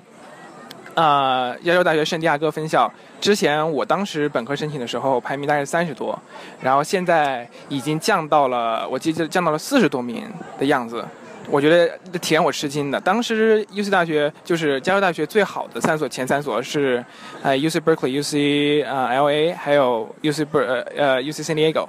[0.92, 6.18] 呃，亚洲大学圣地亚哥分校，之前我当时本科申请的时候排名大概是三十多，
[6.60, 11.02] 然后现在已经降到了，我记得降到了四十多名的样子。
[11.50, 13.00] 我觉得挺让我吃惊的。
[13.00, 17.04] 当时 UC 大学就是加州大学最好的三所前三所是，
[17.42, 21.88] 呃 UC Berkeley、UC 呃 LA 还有 UC 呃呃 UC San Diego，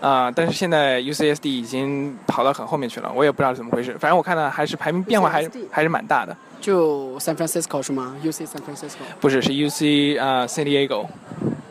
[0.00, 3.96] 啊、但是现在 UCSD 已经跑到很后面去了，我也不知道怎么回事。
[3.98, 6.36] 反正我看到还是排名变化还是还是蛮大的。
[6.60, 8.98] 就 San Francisco 是吗？UC San Francisco。
[9.20, 11.06] 不是，是 UC 呃 San Diego。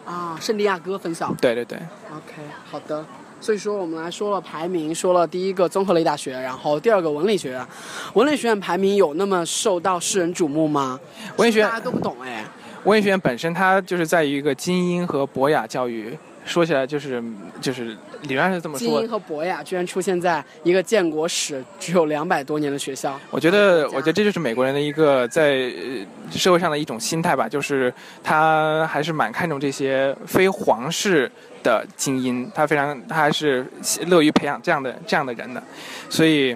[0.05, 1.33] 啊，圣地亚哥分校。
[1.41, 1.77] 对对对
[2.11, 3.03] ，OK，好的。
[3.41, 7.65] 所以说，我们来说了排名，说了第一个综合类大学，然后第二个文理学院。
[8.13, 10.99] 文理学院排名有那么受到世人瞩目吗？
[11.37, 12.43] 文理学院大家都不懂哎。
[12.85, 17.21] 文理学院本身它就是在于一个精英和博雅教育，说起来就是
[17.59, 19.09] 就是理论上是这么说精英。
[19.09, 23.19] 和博雅居然出现在一个建国史只有两百多年的学校。
[23.31, 31.29] 我觉得，我觉得这就是美国人的一个在呃社会上的一种心态吧，就是他还是蛮看重这些非皇室
[31.63, 33.65] 的精英，他非常他还是
[34.05, 35.61] 乐于培养这样的这样的人的，
[36.09, 36.55] 所以，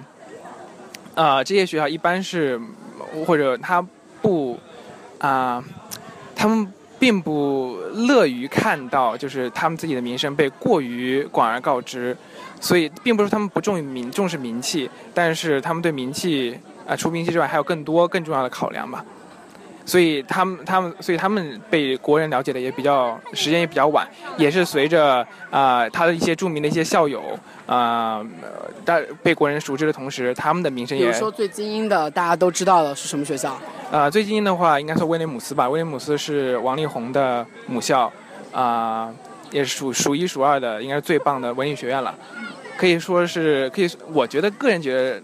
[1.16, 2.60] 啊、这些学校一般是
[3.26, 3.84] 或者他
[4.22, 4.56] 不
[5.18, 5.62] 啊、
[6.36, 6.69] 他们
[7.00, 12.16] 并不乐于看到就是他们自己的名声被过于广而告之，
[12.60, 19.02] 所以并不是他们不重名重视名气，但是他们对名气啊、除名气之外还有更多更重要的考量吧。
[19.90, 27.20] 所以他们他们所以他们被国人了解的也比较时间也比较晚，也是随着啊、他的一些著名的一些校友
[27.66, 28.24] 啊，
[28.84, 33.58] 大、被国人熟知的同时，他们的名声也比如说最精英的，大家都知道的是什么学校？
[33.90, 38.12] 啊，最精英的话应该说威廉姆斯吧，威廉姆斯是王力宏的母校，
[38.52, 39.12] 啊、
[39.50, 42.14] 也是数数一数二的，应该是最棒的文理学院了，
[42.76, 45.20] 可以说是可以，我觉得个人觉得，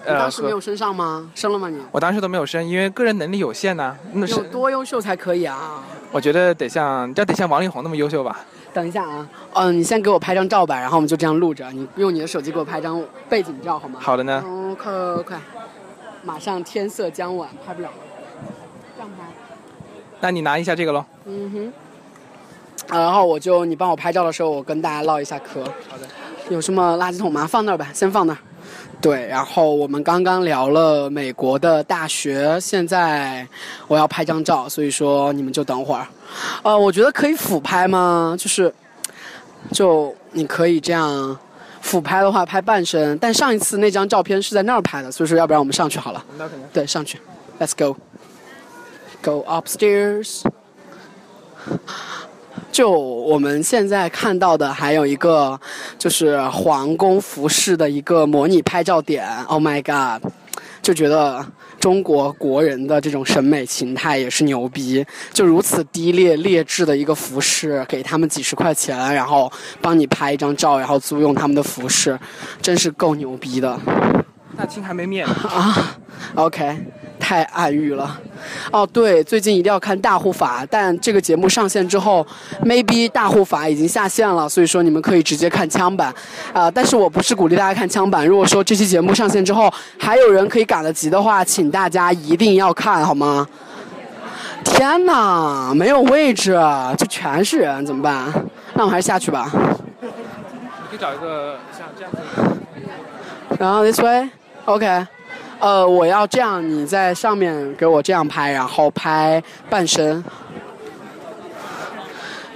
[0.00, 1.30] 你呃，当时没有升上吗？
[1.34, 1.78] 升了吗你？
[1.90, 5.82] 我当时都没有升，因为个人能力有限呐、那是有多优秀才可以啊？
[6.12, 8.40] 我觉得得像要得像王力宏那么优秀吧。
[8.72, 13.98] 等一下啊，嗯，你先给我拍张照吧，然后我们就这样录着，你用你的手机给我拍张背景照好吗？
[14.00, 15.40] 好的呢，哦，快快快，
[16.22, 17.94] 马上天色将晚，拍不了了，
[18.96, 19.24] 这样拍。
[20.20, 21.04] 那你拿一下这个喽。
[21.24, 21.72] 嗯哼。
[22.88, 25.62] 啊然后我就你帮我拍照的时候，我跟大家唠一下嗑。
[25.88, 26.06] 好的。
[26.48, 27.46] 有什么垃圾桶吗？
[27.46, 28.38] 放那儿吧，先放那儿。
[29.00, 33.46] 对，然后我们刚刚聊了美国的大学，现在
[33.86, 36.06] 我要拍张照，所以说你们就等会儿。
[36.62, 38.34] 呃，我觉得可以俯拍吗？
[38.36, 38.74] 就是，
[39.72, 41.38] 就你可以这样
[41.80, 43.16] 俯拍的话，拍半身。
[43.18, 46.24] 但上一次那张照片是在那儿拍的，所以说要不然我们上去好了。
[46.72, 47.20] 对，上去
[47.60, 47.96] ，Let's go。
[49.22, 50.42] Go upstairs。
[52.70, 55.58] 就我们现在看到的，还有一个
[55.98, 59.26] 就是皇宫服饰的一个模拟拍照点。
[59.44, 60.30] Oh my god！
[60.80, 61.44] 就觉得
[61.78, 69.52] 中国国人的这种审美形态也是牛逼，就如此低劣劣质的一个服饰，给他们几十块钱，然后
[69.82, 72.18] 帮你拍一张照，然后租用他们的服饰，
[72.62, 73.78] 真是够牛逼的。
[74.56, 75.34] 大清还没灭呢。
[75.50, 75.98] 啊
[76.36, 76.78] ，OK，
[77.18, 78.18] 太暗喻了。
[78.70, 82.26] 哦，对，最近一定要看大护法，但这个节目上线之后
[82.64, 86.14] ，maybe 大护法已经下线了，所以说你们可以直接看枪版。
[86.52, 88.26] 啊、但是我不是鼓励大家看枪版。
[88.26, 93.46] 如果说这期节目上线之后还有人可以赶得及的话，请大家一定要看好吗？
[94.64, 96.58] 天哪，没有位置，
[96.96, 98.32] 就全是人，怎么办？
[98.74, 99.50] 那我还是下去吧。
[100.00, 100.08] 你
[100.90, 102.18] 可以找一个像这样子。
[103.58, 105.06] 然后 this way，OK，、
[105.60, 110.22] 呃，我要这样，你在上面给我这样拍，然后拍半身。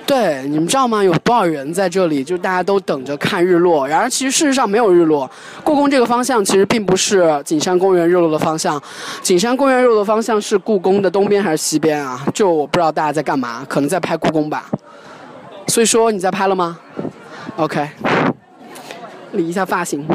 [0.06, 1.02] 对，你们知道吗？
[1.02, 2.22] 有多少人在这里？
[2.22, 3.88] 就大家都等着看日落。
[3.88, 5.28] 然而，其实事实上没有日落。
[5.64, 8.80] 故宫这个方向其实并不是景山公园日落的方向，
[9.22, 12.20] 景山公园日落的方向是故宫的东边还是西边啊？
[12.34, 14.70] 就我不知道大家在干嘛，可能在拍故宫吧。
[15.66, 16.78] 所以说你在拍了吗
[17.56, 17.88] ？OK，
[19.32, 20.06] 理一下发型。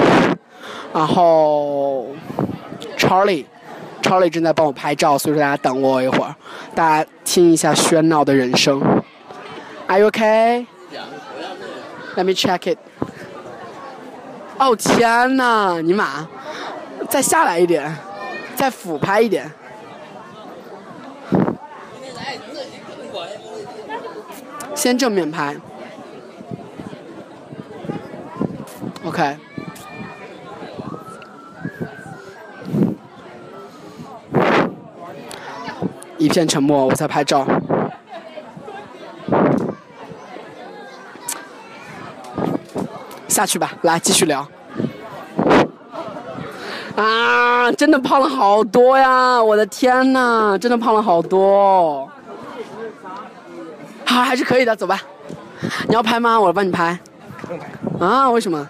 [0.93, 2.07] 然后
[3.07, 3.45] Charlie。
[4.01, 6.35] Charlie 正在帮我拍照，所以说大家等我一会儿，
[6.75, 8.81] 大家听一下喧闹的人声。
[9.87, 10.65] Are you okay?
[12.15, 12.77] Let me check it.
[14.57, 16.27] 哦天哪，尼玛，
[17.09, 17.97] 再下来一点，
[18.55, 19.51] 再俯拍一点。
[24.73, 25.55] 先正面拍。
[29.03, 29.37] OK。
[36.17, 37.45] 一片沉默，我在拍照。
[43.27, 44.47] 下去吧，来继续聊。
[46.95, 49.41] 啊，真的胖了好多呀！
[49.41, 52.09] 我的天呐，真的胖了好多。
[54.05, 54.99] 好，还是可以的，走吧。
[55.87, 56.39] 你要拍吗？
[56.39, 56.97] 我帮你拍。
[57.41, 58.05] 不用拍。
[58.05, 58.29] 啊？
[58.31, 58.67] 为什么？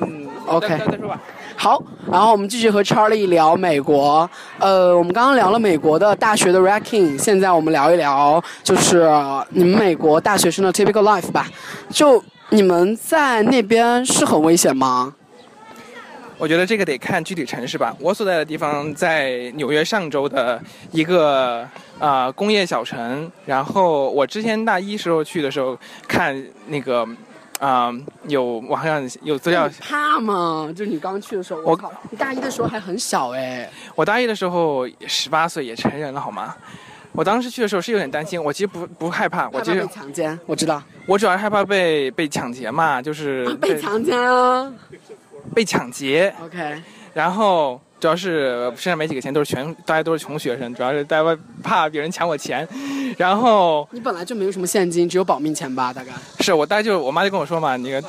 [0.00, 1.20] 嗯 OK 再再说吧。
[1.58, 4.28] 好，然后我们继续和 Charlie 聊美国。
[4.58, 9.08] 呃，我们刚刚聊了美国的大学的 ranking，现在我们聊一聊就是
[9.50, 11.48] 你们美国大学生的 typical life 吧。
[11.88, 15.14] 就你们在那边是很危险吗？
[16.38, 17.96] 我觉得这个得看具体城市吧。
[17.98, 20.60] 我所在的地方在纽约上州的
[20.92, 21.66] 一个
[21.98, 23.32] 啊、工业小城。
[23.46, 27.08] 然后我之前大一时候去的时候看那个
[27.58, 27.90] 啊、
[28.28, 30.70] 有网上有资料，怕吗？
[30.76, 33.68] 就是你刚去的时候，我我靠，你大一的时候还很小哎。
[33.94, 36.54] 我大一的时候十八岁也成人了好吗？
[37.12, 40.82] 我当时去的时候是有点担心，我其实不不害怕，我其实被强奸，我知道。
[41.06, 44.70] 我主要是害怕被被抢劫嘛，就是啊被强奸啊。
[45.54, 46.82] 被抢劫，OK，
[47.14, 52.66] 然后主要是身上没几个钱，都是全大家都是穷学生，主要是大家怕别人抢我钱，
[53.16, 55.92] 然后你本来就没有什么现金，只有保命钱吧？
[55.92, 56.12] 大概。
[56.40, 58.02] 是我大概就我妈就跟我说嘛，那个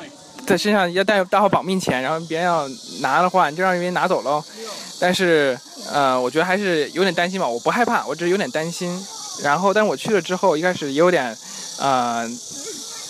[0.46, 2.68] 在身上要带带好保命钱，然后别人要
[3.00, 4.44] 拿的话，你就让别人拿走喽。
[5.00, 5.58] 但是
[5.92, 8.90] 呃，我觉得还是有点担心吧，我不害怕，我只是有点担心。
[9.42, 11.36] 然后，但是我去了之后，一开始也有点
[11.78, 12.28] 呃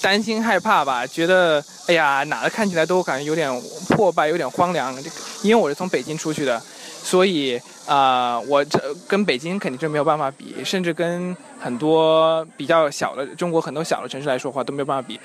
[0.00, 3.50] 担心害怕吧，觉得哎呀哪的看起来都感觉有点
[3.88, 4.94] 破败，有点荒凉。
[5.02, 5.10] 这
[5.42, 6.60] 因为我是从北京出去的，
[7.02, 15.18] 所以啊、我这跟北京肯定是没有办法比，甚至跟很多比较小的中国很多小的城市来说话都没有办法比，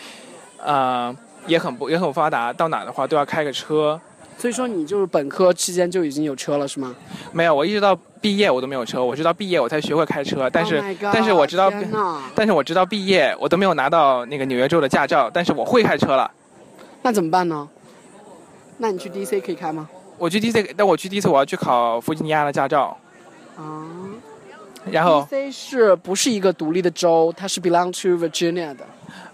[0.64, 1.14] 啊、
[1.46, 4.00] 也很不也很发达，到哪的话都要开个车。
[4.44, 6.94] 所以说你就是本科期间就已经有车了是吗？
[7.32, 10.50] 没有，我一直到毕业我都没有车，我直到毕业我才学会开车。
[10.50, 11.72] 但是 Oh god，但是我知道
[12.36, 16.30] 但是我直到毕业我都没有拿到那个纽约州的驾照，但是我会开车了。
[17.04, 17.70] 那怎么办呢？
[18.80, 19.88] 那你去 DC 可以开吗？
[20.18, 22.98] 我去 DC，但我去 DC 我要去考弗吉尼亚的驾照，
[23.56, 23.88] 啊
[24.92, 27.34] 然后，DC 是不是一个独立的州？
[27.36, 28.86] 它是 belong to Virginia 的。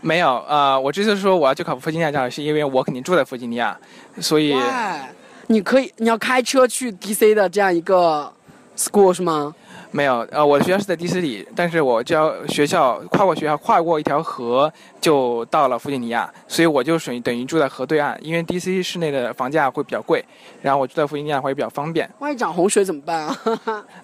[0.01, 3.77] 没有，呃，我这次说我要去考弗吉尼亚驾照，是因为我肯定住在弗吉尼亚，
[4.19, 4.55] 所以？
[5.47, 8.31] 你可以，你要开车去 DC 的这样一个
[8.77, 9.53] school 是吗？
[9.91, 14.71] 没有，呃，我的学校是在迪斯里，但是我只要学校跨过学校跨过一条河
[15.01, 20.23] 就到了弗吉尼亚，所以我就属于等于住在河对岸，因为 DC 市内的房价会比较贵，
[20.61, 22.07] 然后我住在弗吉尼亚的话也比较方便。
[22.19, 23.35] 万一涨洪水怎么办啊？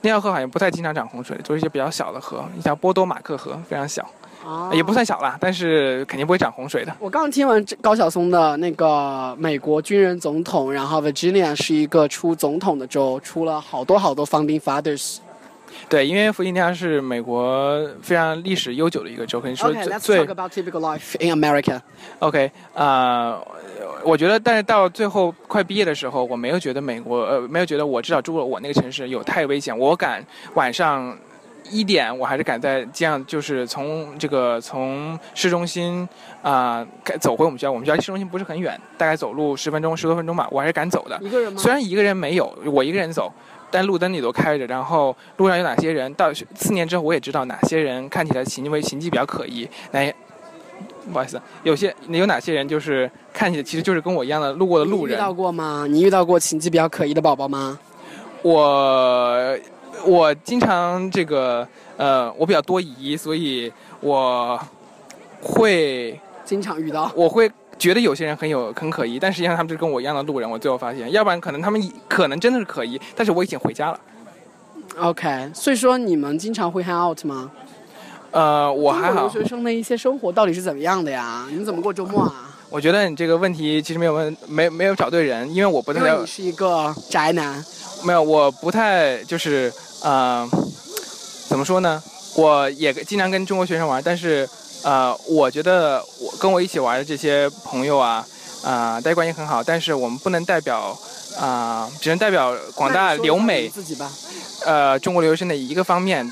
[0.01, 4.03] 那条河好像不太经常涨洪水，都是一些比较小的河，一条波多马克河，非常小，
[4.43, 6.91] 啊也不算小啦，但是肯定不会涨洪水的。
[6.99, 15.17] 我刚听完高晓松的那个美国军人总统，然后 Virginia 是一个出总统的州，出了好多好多 founding fathers。
[15.87, 21.79] 对，因为弗吉尼亚是美国非常历史悠久的一个州，可以说最 OK，let's talk about typical life in America。
[22.19, 23.39] OK，呃，
[24.03, 29.77] 我觉得，但是到最后快毕业的时候，我没有觉得美国，呃，没有觉得我至少住了我那个城市有太危险。
[29.77, 31.15] 我敢晚上
[31.69, 36.07] 一点，我还是敢在街上，就是从这个从市中心
[36.41, 37.71] 啊、该走回我们学校。
[37.71, 41.17] 我们学校离市中心不是很远，大概走路十分钟、十多分钟吧，我还是敢走的。
[41.21, 41.59] 一个人吗？
[41.59, 43.33] 虽然一个人没有，我一个人走，
[43.75, 49.99] 但路灯里都开着，然后路上有哪些人，到四年之后我也知道哪些人看起来行为行迹比较可疑，哪
[51.11, 55.17] 不好意思，有些有哪些人就是看起来其实就是跟我一样的路过的路人。
[55.17, 55.85] 遇到过吗？
[55.89, 57.77] 你遇到过行迹比较可疑的宝宝吗？
[58.41, 59.57] 我
[60.05, 64.57] 我经常这个呃，我比较多疑，所以我
[65.41, 67.11] 会经常遇到。
[67.13, 70.49] 我会觉得有些人很有很可疑，但实际上他们是跟我一样的路人。
[70.49, 73.99] 我最后发现，要不然可能他们可能真的是可疑，但是我已经回家了。
[74.97, 77.51] OK，所以说你们经常会 hang out 吗？
[78.31, 81.45] 呃，我还好留，学生的一些生活到底是怎么样的呀？
[81.49, 82.55] 你们怎么过周末啊？
[82.69, 87.63] 我觉得你这个问题其实没有问没没有找对人，因为我不太了因为你是一个宅男。
[88.03, 89.71] 没有，我不太就是
[90.03, 90.47] 呃，
[91.47, 92.01] 怎么说呢？
[92.35, 94.47] 我也经常跟中国学生玩，但是
[94.85, 98.23] 呃，我觉得我跟我一起玩的这些朋友啊，
[98.63, 100.95] 啊、大家关系很好，但是我们不能代表
[101.39, 104.09] 啊、只能代表广大留美自己吧。
[104.63, 106.31] 呃中国留学生的一个方面，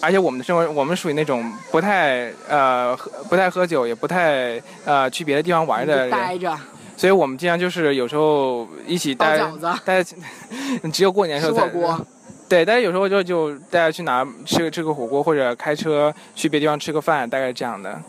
[0.00, 6.56] 而且我们的生活，我们属于那种不太呃喝不太喝酒，也不太呃去别的地方玩的人，待着
[6.96, 9.38] 所以我们经常就是有时候一起待
[9.84, 10.04] 待，
[10.92, 12.06] 只有过年的时候才火锅。
[12.48, 18.00] 对，但是有时候就就大家去哪吃个吃个火锅，或者开车去别地方吃个饭，大概是这样的。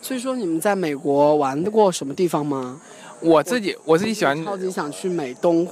[0.00, 2.80] 所以说你们在美国玩过什么地方吗？
[3.20, 5.66] 我自己我自己喜欢超级想去美东，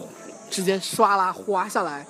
[0.51, 2.07] 直接刷啦花下来。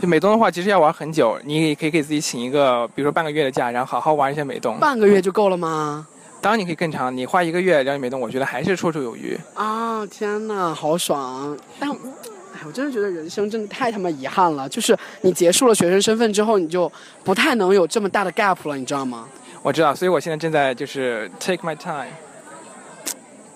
[0.00, 4.78] 就美东的话，其实要玩很久，你也可以给自己请一个，比如说半个月的假，然后好好玩一下美东。
[4.78, 6.06] 半个月就够了吗？
[6.42, 9.38] 当然你可以更长，你花一个月了解美东，我觉得还是绰绰有余。
[9.54, 11.56] 啊，天哪，好爽！
[11.80, 11.96] 但，哎，
[12.66, 14.68] 我真的觉得人生真的太他妈遗憾了。
[14.68, 16.90] 就是你结束了学生身份之后，你就
[17.22, 19.28] 不太能有这么大的 gap 了，你知道吗？
[19.62, 22.10] 我知道，所以我现在正在就是 take my time。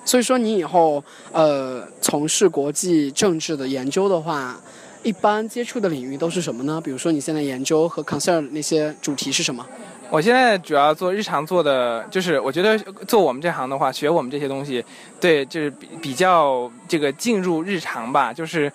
[0.05, 4.59] 所以说，你以后呃从事国际政治的研究的话，
[5.03, 6.81] 一般接触的领域都是什么呢？
[6.83, 9.65] 比如说你现在研究和 concern 那些主题是什么？
[10.11, 14.85] 我现在主要做日常做的，就是我觉得做我们这行的话，学我们这些东西，
[15.21, 18.33] 对，就是比比较这个进入日常吧。
[18.33, 18.71] 就是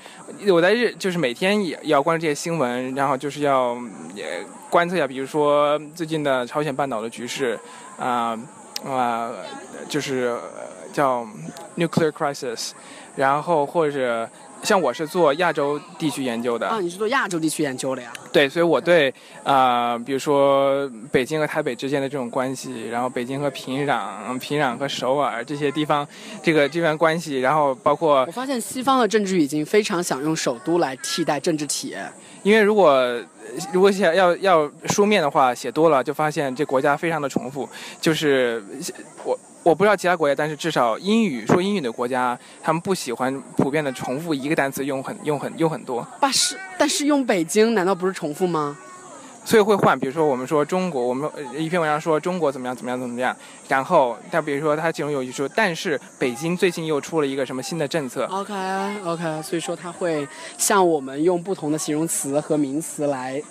[0.48, 3.78] 我在日，就是每天也要关注这些新闻，然后就是要
[4.14, 7.60] 也观测一下，比如说最近的朝鲜半岛的局势，
[8.00, 8.40] 啊
[8.88, 9.30] 啊，
[9.90, 10.38] 就是
[10.94, 11.28] 叫
[11.78, 12.72] nuclear crisis，
[13.18, 14.30] 然后或者。
[14.66, 18.12] 像我是做亚洲地区研究的啊，你是做亚洲地区研究的呀？
[18.34, 19.14] 对，所以我对
[19.44, 26.06] 啊，比如说北京和台北之间的这种关系，然后北京和平壤、平壤和首尔这些地方，
[26.42, 31.96] 这个这段关系，然后包括我发现西方的政治已经非常想用首都来替代政治体，
[32.42, 33.22] 因为如果
[33.72, 37.70] 如果写要要书面的话写多了，就发现这国家非常的重复，
[38.02, 38.64] 就是
[39.24, 39.38] 我。
[39.66, 46.08] 我不知道其他国家，但是至少英语说英语的国家，他们不喜欢普遍的重复一个单词用很用很用很多。
[46.22, 48.78] 但是但是用北京难道不是重复吗？
[49.44, 53.36] 所以会换，比如说我们说中国，我们一篇文章说中国怎么样怎么样怎么样，
[53.68, 58.26] 然后他比如说他其中有一句说，但是北京最近又出了一个什么新的政策。
[58.26, 58.54] OK
[59.04, 60.28] OK，所以说他会
[60.60, 63.42] 像我们用不同的形容词和名词来。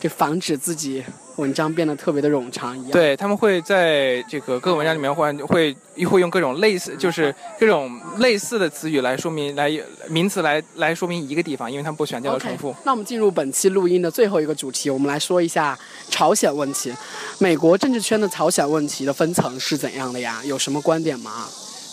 [0.00, 1.04] 就防止自己
[1.36, 2.90] 文章变得特别的冗长一样。
[2.90, 5.76] 对他们会在这个各个文章里面，会会
[6.06, 9.70] 会用各种类似，就是各种类似的词语来说明，来
[10.08, 12.74] 名词来来说明一个地方，因为他们不喜欢叫做重复。
[12.84, 15.78] 那我们进入本期录音的最后一个主题，我们来说一下
[16.08, 16.92] 朝鲜问题。
[17.38, 20.40] 美国政治圈的朝鲜问题的分层是怎样的呀？
[20.44, 21.46] 有什么观点吗？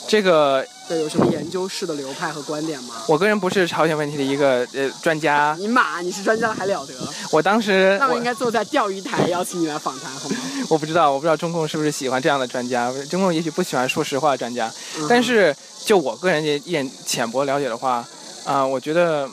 [0.08, 0.66] 这个。
[0.88, 2.96] 对，有什么研究式的流派和观点吗？
[3.10, 5.54] 我个人不是朝鲜问题的一个呃专家。
[5.60, 6.94] 你妈，你是专家还了得？
[7.30, 10.38] 我当时那我应该坐在钓鱼台邀请你来访谈，好吗？
[10.72, 12.90] 我不知道，我不知道中共是不是喜欢这样的专家。
[13.10, 14.72] 中共也许不喜欢说实话的专家。
[15.10, 15.54] 但是
[15.84, 18.08] 就我个人的一点浅薄了解的话，
[18.46, 19.30] 啊，我觉得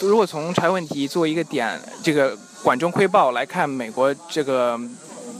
[0.00, 4.78] 如果从朝鲜问题作为一个点，这个管中窥豹来看美国这个。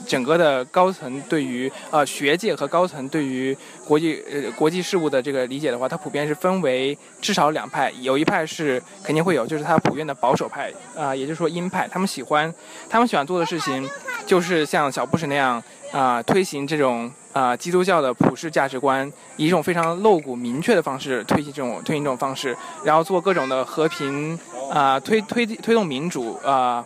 [0.06, 12.52] 整个的高层对于呃学界和高层对于国际呃国际事务的这个理解的话，它普遍是分为至少两派，有一派是肯定会有，就是它普遍的保守派啊，也就是说鹰派，他们喜欢
[12.88, 13.88] 他们喜欢做的事情
[14.24, 24.38] 就是像小布什那样啊，推行这种啊基督教的普世价值观，以一种非常露骨明确的方式推行这种推行这种方式，然后做各种的和平
[24.70, 26.84] 啊推推推动民主啊，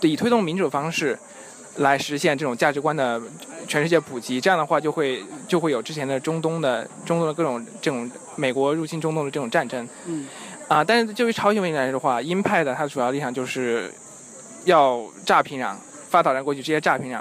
[0.00, 1.18] 以推动民主方式。
[1.76, 3.20] 来实现这种价值观的
[3.66, 10.26] 全世界普及，这样的话就会就会有之前的中东的中东的各种这种美国入侵中东的这种战争，嗯，
[10.68, 13.92] 啊，但是就于朝鲜问题来说的话，鹰派的它的主要立场就是
[14.64, 15.74] 要炸平壤，
[16.08, 17.20] 发导弹过去直接炸平壤，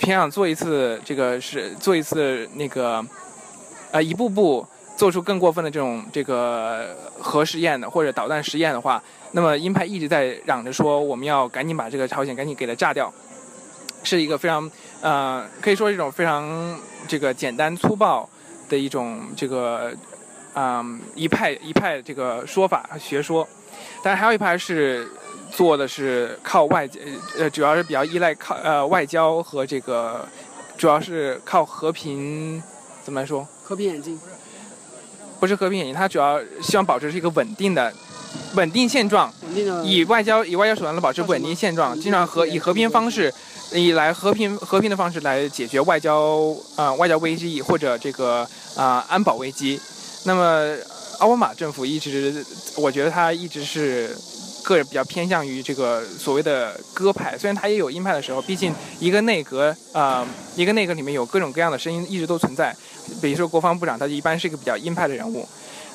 [0.00, 3.04] 平壤做一次这个是做一次那个，
[3.92, 9.00] 呃，一步步做出更过分的这种这个核实验的或者导弹实验的话，
[9.30, 13.12] 那么鹰派一直在嚷着说我们要赶紧把这个朝鲜赶紧给它炸掉。
[14.02, 18.28] 是一个非常，呃，可以说一种非常这个简单粗暴
[18.68, 19.92] 的一种这个，
[20.54, 23.46] 嗯，一派一派这个说法和学说，
[24.02, 25.08] 但是还有一派是
[25.50, 26.88] 做的是靠外，
[27.38, 30.26] 呃，主要是比较依赖靠呃外交和这个，
[30.76, 32.62] 主要是靠和平，
[33.02, 33.46] 怎么来说？
[33.62, 34.18] 和平演进？
[35.38, 37.92] 不是和平演进，它主要希望保持是一个稳定的。
[38.54, 39.30] 稳定现状，
[39.84, 43.32] 以外交以外交手段来保持稳定现状，经常和以和平方式，
[43.74, 48.46] 以来和平和平的方式来解决外交啊外交危机或者这个
[48.76, 49.80] 啊安保危机。
[50.24, 50.76] 那么
[51.18, 52.44] 奥巴马政府一直，
[52.76, 54.16] 我觉得他一直是
[54.62, 62.74] 个人比较偏向于这个所谓的鸽派，虽然他也有鹰派的时候，毕竟一个内阁啊一个内阁里面有各种各样的声音一直都存在。
[63.20, 65.48] 比如说国防部长，他一般是一个比较鹰派的人物，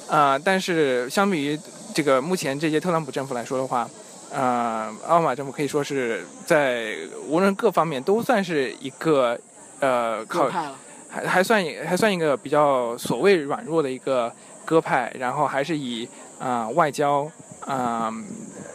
[0.08, 1.60] 啊，但是相比于。
[1.96, 3.90] 这个目前这些特朗普政府来说的话，
[4.32, 6.96] 呃，奥巴马政府可以说是在
[7.28, 9.40] 无论各方面都算是一个
[9.80, 10.50] 呃靠
[11.10, 14.32] 还还算还算一个比较所谓软弱的一个
[14.66, 16.08] 鸽派，然后还是以
[16.40, 17.30] 啊外交
[17.62, 18.14] 啊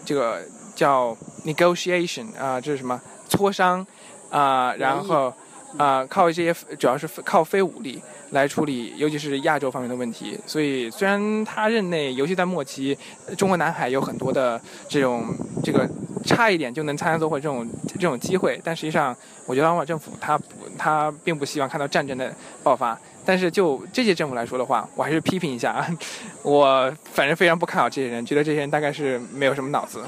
[0.04, 0.40] 这个
[0.74, 3.00] 叫 negotiation 啊这是什么？
[3.28, 3.86] 磋商
[4.30, 5.32] 啊，然后
[5.76, 8.02] 啊靠这些主要是靠非武力。
[8.32, 10.38] 来处理，尤其是亚洲方面的问题。
[10.46, 12.96] 所以，虽然他任内尤其在末期，
[13.36, 14.58] 中国南海有很多的
[14.88, 15.26] 这种
[15.62, 15.86] 这个
[16.24, 19.14] 差一点就能参加做会这种这种机会，但实际上，
[19.44, 20.44] 我觉得奥巴马政府他不
[20.78, 22.98] 他并不希望看到战争的爆发。
[23.22, 25.86] 但是就这些政府来说的话，我还是批评一下啊，
[26.42, 30.02] 我反正非常不看好这些人，觉得这些人大概是没有什么脑子，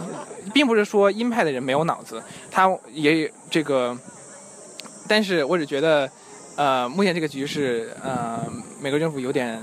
[0.54, 3.94] 并不是说鹰派的人没有脑子，他也这个，
[5.08, 6.10] 但是我只觉得。
[6.56, 8.46] 呃，目前这个局势，呃，
[8.80, 9.60] 美国政府有点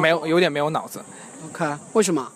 [0.00, 1.02] 没有，有点没有脑子。
[1.46, 2.30] OK，为什么？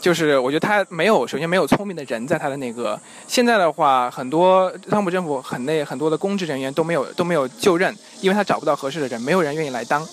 [0.00, 2.98] 就是我觉得他没有，首先没有聪明的人在他的那个。
[3.28, 10.04] 现在的话，很多特朗普政府很内很多的公职人员都没有都没有就任，因为他找不到合适的人，没有人愿意来当。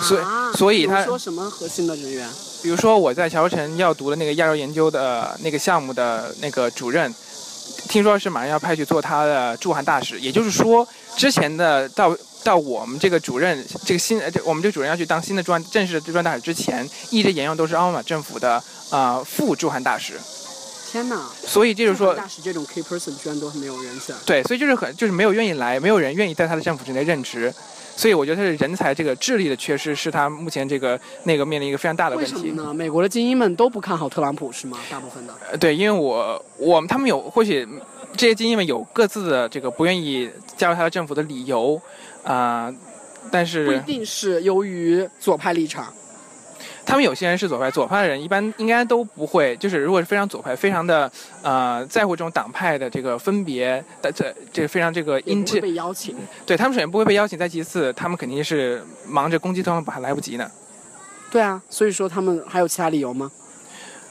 [0.00, 2.26] 所以啊所以他说什么核心的人员？
[2.62, 7.14] 比如说我在乔城要读的那个亚洲研究的那个项目的那个主任，
[7.88, 20.14] 听说是马上要派去做他的驻韩大使，也就是说，之前的到到我们这个主任这个新呃这我们这个主任要去当新的驻韩正式的驻韩大使之前，一直沿用都是奥巴马政府的呃副驻韩大使，
[20.90, 21.30] 天哪！
[21.46, 24.14] 所以就是说大使这种 key person 居然都没有人选。
[24.24, 27.52] 对，所以就是很就是没有愿意来，没有人愿意在他的政府之内任职。
[27.94, 32.32] 所以我觉得他是人才这个智力的缺失，是他目前这个那个面临一个非常大的问题。
[32.32, 32.74] 什么呢？
[32.74, 34.78] 美国的精英们都不看好特朗普是吗？
[34.90, 35.34] 大部分的。
[35.50, 37.66] 呃，对，因为我我们他们有或许
[38.16, 41.80] 这些精英们有各自的这个不愿意加入他的政府的理由，
[42.24, 42.72] 啊、
[43.30, 45.92] 但是不一定是由于左派立场。
[46.84, 51.10] 他们有些人是左派，左派的人一般应该都不会，就是如果是非常左派，非常的
[51.42, 56.16] 呃在乎这种党派的这个分别的这这非常这个因这被邀请。
[56.44, 60.50] 对他们首先不会被邀请，再其次他们肯定是忙着攻击特朗普还来不及呢。
[61.30, 63.30] 对啊，所以说他们还有其他理由吗？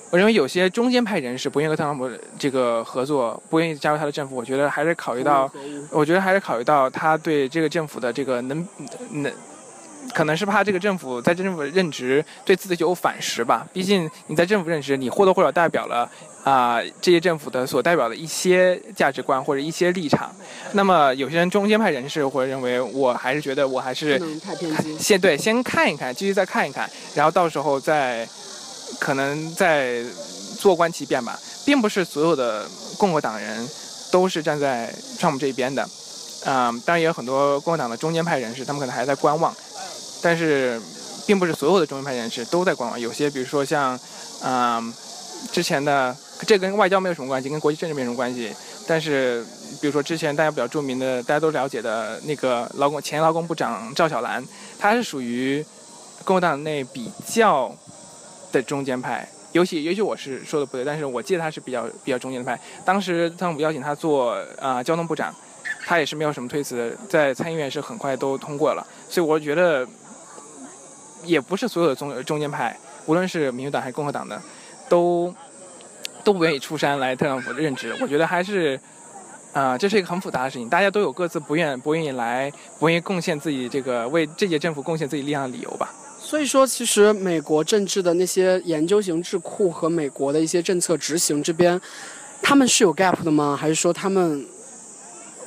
[0.10, 5.50] 我认为有些中间派人士不愿意和特朗普这个合作，不愿意加入他的政府，我觉得还是考虑到
[5.90, 8.68] 我觉得还是考虑到他对这个政府的这个能
[9.12, 9.32] 能，
[10.14, 13.66] 可能是怕这个政府在政府任职对自己有反噬吧。
[13.72, 16.10] 毕竟你在政府任职，你或多或少代表了
[16.44, 20.32] 啊、这些政府的所代表的一些价值观或者一些立场。
[20.74, 24.20] 那么有些人中间派人士会认为，我还是觉得我还是。
[25.00, 28.28] 先对先看一看，继续再看一看，然后到时候再
[29.00, 30.04] 可能再
[30.58, 31.40] 坐观其变吧。
[31.64, 33.70] 并不是所有的共和党人
[34.12, 35.88] 都是站在川普这一边的，
[36.46, 39.56] 嗯、当然也有很多共和党的中间派人士，他们可能还在观望，
[40.22, 40.80] 但是
[41.26, 44.00] 并不是所有的中间派人士都在观望，有些比如说像，
[44.44, 44.94] 嗯、
[45.52, 46.16] 之前的
[46.46, 48.54] 这跟外交没有什么关系，跟国际政治没什么关系，
[48.88, 49.46] 但是
[49.80, 54.44] 比如说之前大家比较著名的，大家都了解的那个劳工前劳工部长赵小兰，
[54.80, 55.66] 他是属于
[56.24, 57.74] 共和党内比较
[58.52, 59.28] 的中间派。
[59.54, 62.58] 尤其也许我是说的不对，但是我记得他是比较比较中间的派。
[62.86, 65.34] 当时特朗普邀请他做啊、呃交通部长，
[65.86, 68.88] 他也是没有什么推辞，在参议院是很快都通过了。
[69.10, 69.86] 所以我觉得，
[71.24, 74.42] 也不是所有的中中间派，无论是民主党还是共和党的，
[74.90, 75.34] 都
[76.24, 77.96] 都不愿意出山来特朗普任职。
[78.02, 78.80] 我觉得还是，
[79.54, 85.94] 啊、这是一个很复杂的事情，大家都有各自不愿不愿意来，不愿意贡献自己这个为这届政府贡献自己力量的理由吧。
[86.20, 91.82] 所以说，其实美国政治的那些研究型智库和美国的一些政策执行这边，
[92.42, 93.58] 他们是有 gap 的吗？
[93.60, 94.46] 还是说他们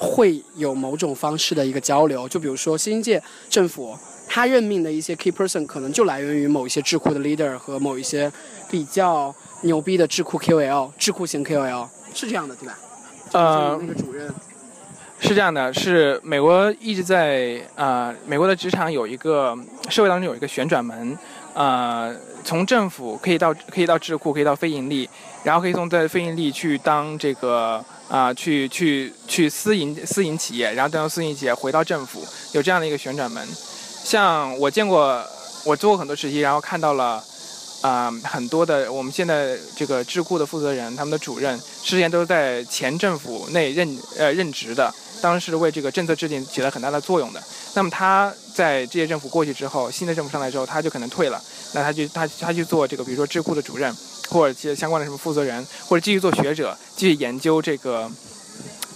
[0.05, 2.28] 会有某种方式的一个交流？
[2.28, 3.96] 就比如说新一届政府，
[4.28, 8.30] 他任命的一些 key person 可能就来源于某一些智库的 leader 和某一些
[8.70, 12.78] 比较牛逼的智库 QL、智库型 QL，是这样的，对吧？
[13.32, 14.32] 呃那个主任，
[15.18, 19.57] 是这样的，是美国一直在啊、呃美国的职场有一个
[19.88, 21.18] 社会当中有一个旋转门，
[21.55, 25.09] 呃，从政府可以到可以到智库，可以到非盈利，
[25.45, 33.47] 然后可以从在非盈利去当这个啊、去去去私营私营企业，然后再从私营企业回到政府，有这样的一个旋转门。
[34.03, 35.24] 像我见过，
[35.64, 37.22] 我做过很多实习，然后看到了。
[37.82, 43.86] 啊、很多的我们现在这个智库的负责人，他们的主任之前都是在前政府内任
[44.16, 44.90] 呃任职的，
[45.20, 47.42] 当时为这个政策制定起了很大的作用的。
[47.74, 51.38] 那么他在这些政府过去之后，新的政府上来之后，他就可能退了，
[51.74, 53.95] 那他就他他去做这个，比如说智库的主任，
[54.29, 58.11] 或者其实相关的什么负责人，或者继续做学者，继续研究这个，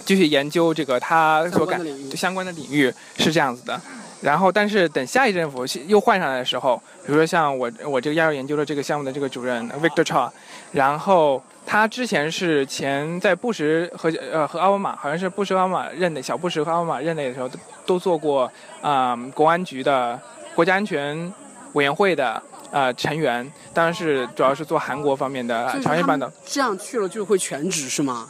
[0.05, 3.79] 继续研究这个他所感相关的领域相关的领域是这样子的。
[4.21, 6.75] 然后，但是等下一政府又换上来的时候，
[7.05, 10.29] 比如说像我我这个亚洲研究的这个项目的这个主任 Victor Cha，
[10.73, 18.51] 然后他之前是前在布什和呃和奥巴马，好像是布什奥巴马任内，小布什和奥巴马任内的时候都都做过
[18.81, 20.19] 啊、国安局的
[20.53, 21.33] 国家安全
[21.71, 26.31] 委员会的呃成员，当然是主要是做韩国方面的所以说朝鲜半岛。
[26.45, 28.27] 这样去了就会全职是吗？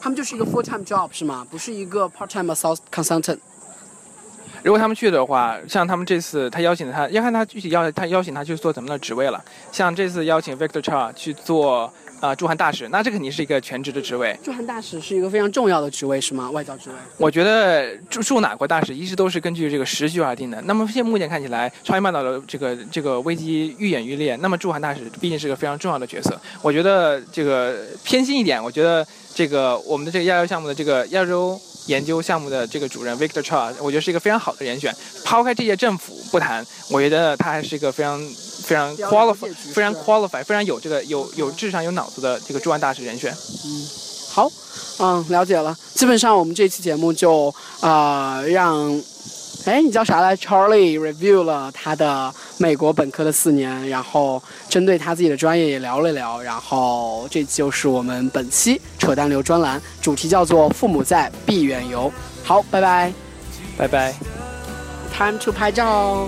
[0.00, 1.46] 他们就是一个 full time job 是吗？
[1.50, 2.54] 不是一个 part time
[2.90, 3.38] consultant。
[4.62, 9.42] 如果他们去的话，像他们这次他邀请他，要看他具体邀他邀请他去做怎么样的职位了。
[9.72, 11.90] 像这次邀请 Victor Cha 去做
[12.20, 14.38] 呃驻韩大使，那这肯定是一个全职的职位。
[14.42, 16.50] 驻韩大使是一个非常重要的职位是吗？
[16.50, 16.96] 外交职位。
[17.16, 20.60] 我觉得驻驻哪国大使一直都是根据这个时局而定的。
[20.62, 26.38] 那么现目前看起来，朝鲜半岛的这个这个危机愈演愈烈，那么驻韩大使毕竟是个非常重要的角色。
[26.62, 34.94] 我觉得这个偏心一点，我觉得这个我们的这个亚洲项目的这个亚洲研究项目的这个主任 Victor Cha，我觉得是一个非常好的人选。
[35.24, 38.20] 抛开这届政府不谈，我觉得他还是一个非常
[38.62, 43.32] 非常 qualified、非常 qualified、非常有这个有有智商、有脑子的这个驻外大使人选。
[43.64, 43.88] 嗯，
[44.30, 44.50] 好，
[44.98, 45.76] 嗯，了解了。
[45.94, 49.02] 基本上我们这期节目就啊让。
[49.66, 62.10] 哎，你叫啥来？Charlie review 了他的美国本科的四年，然后针对他自己的专业也聊了聊，然后这就是我们本期扯淡流专栏，主题叫做“父母在，必远游”。
[62.42, 63.12] 好，拜拜，
[63.76, 64.14] 拜拜
[65.14, 66.26] ，Time to 拍照。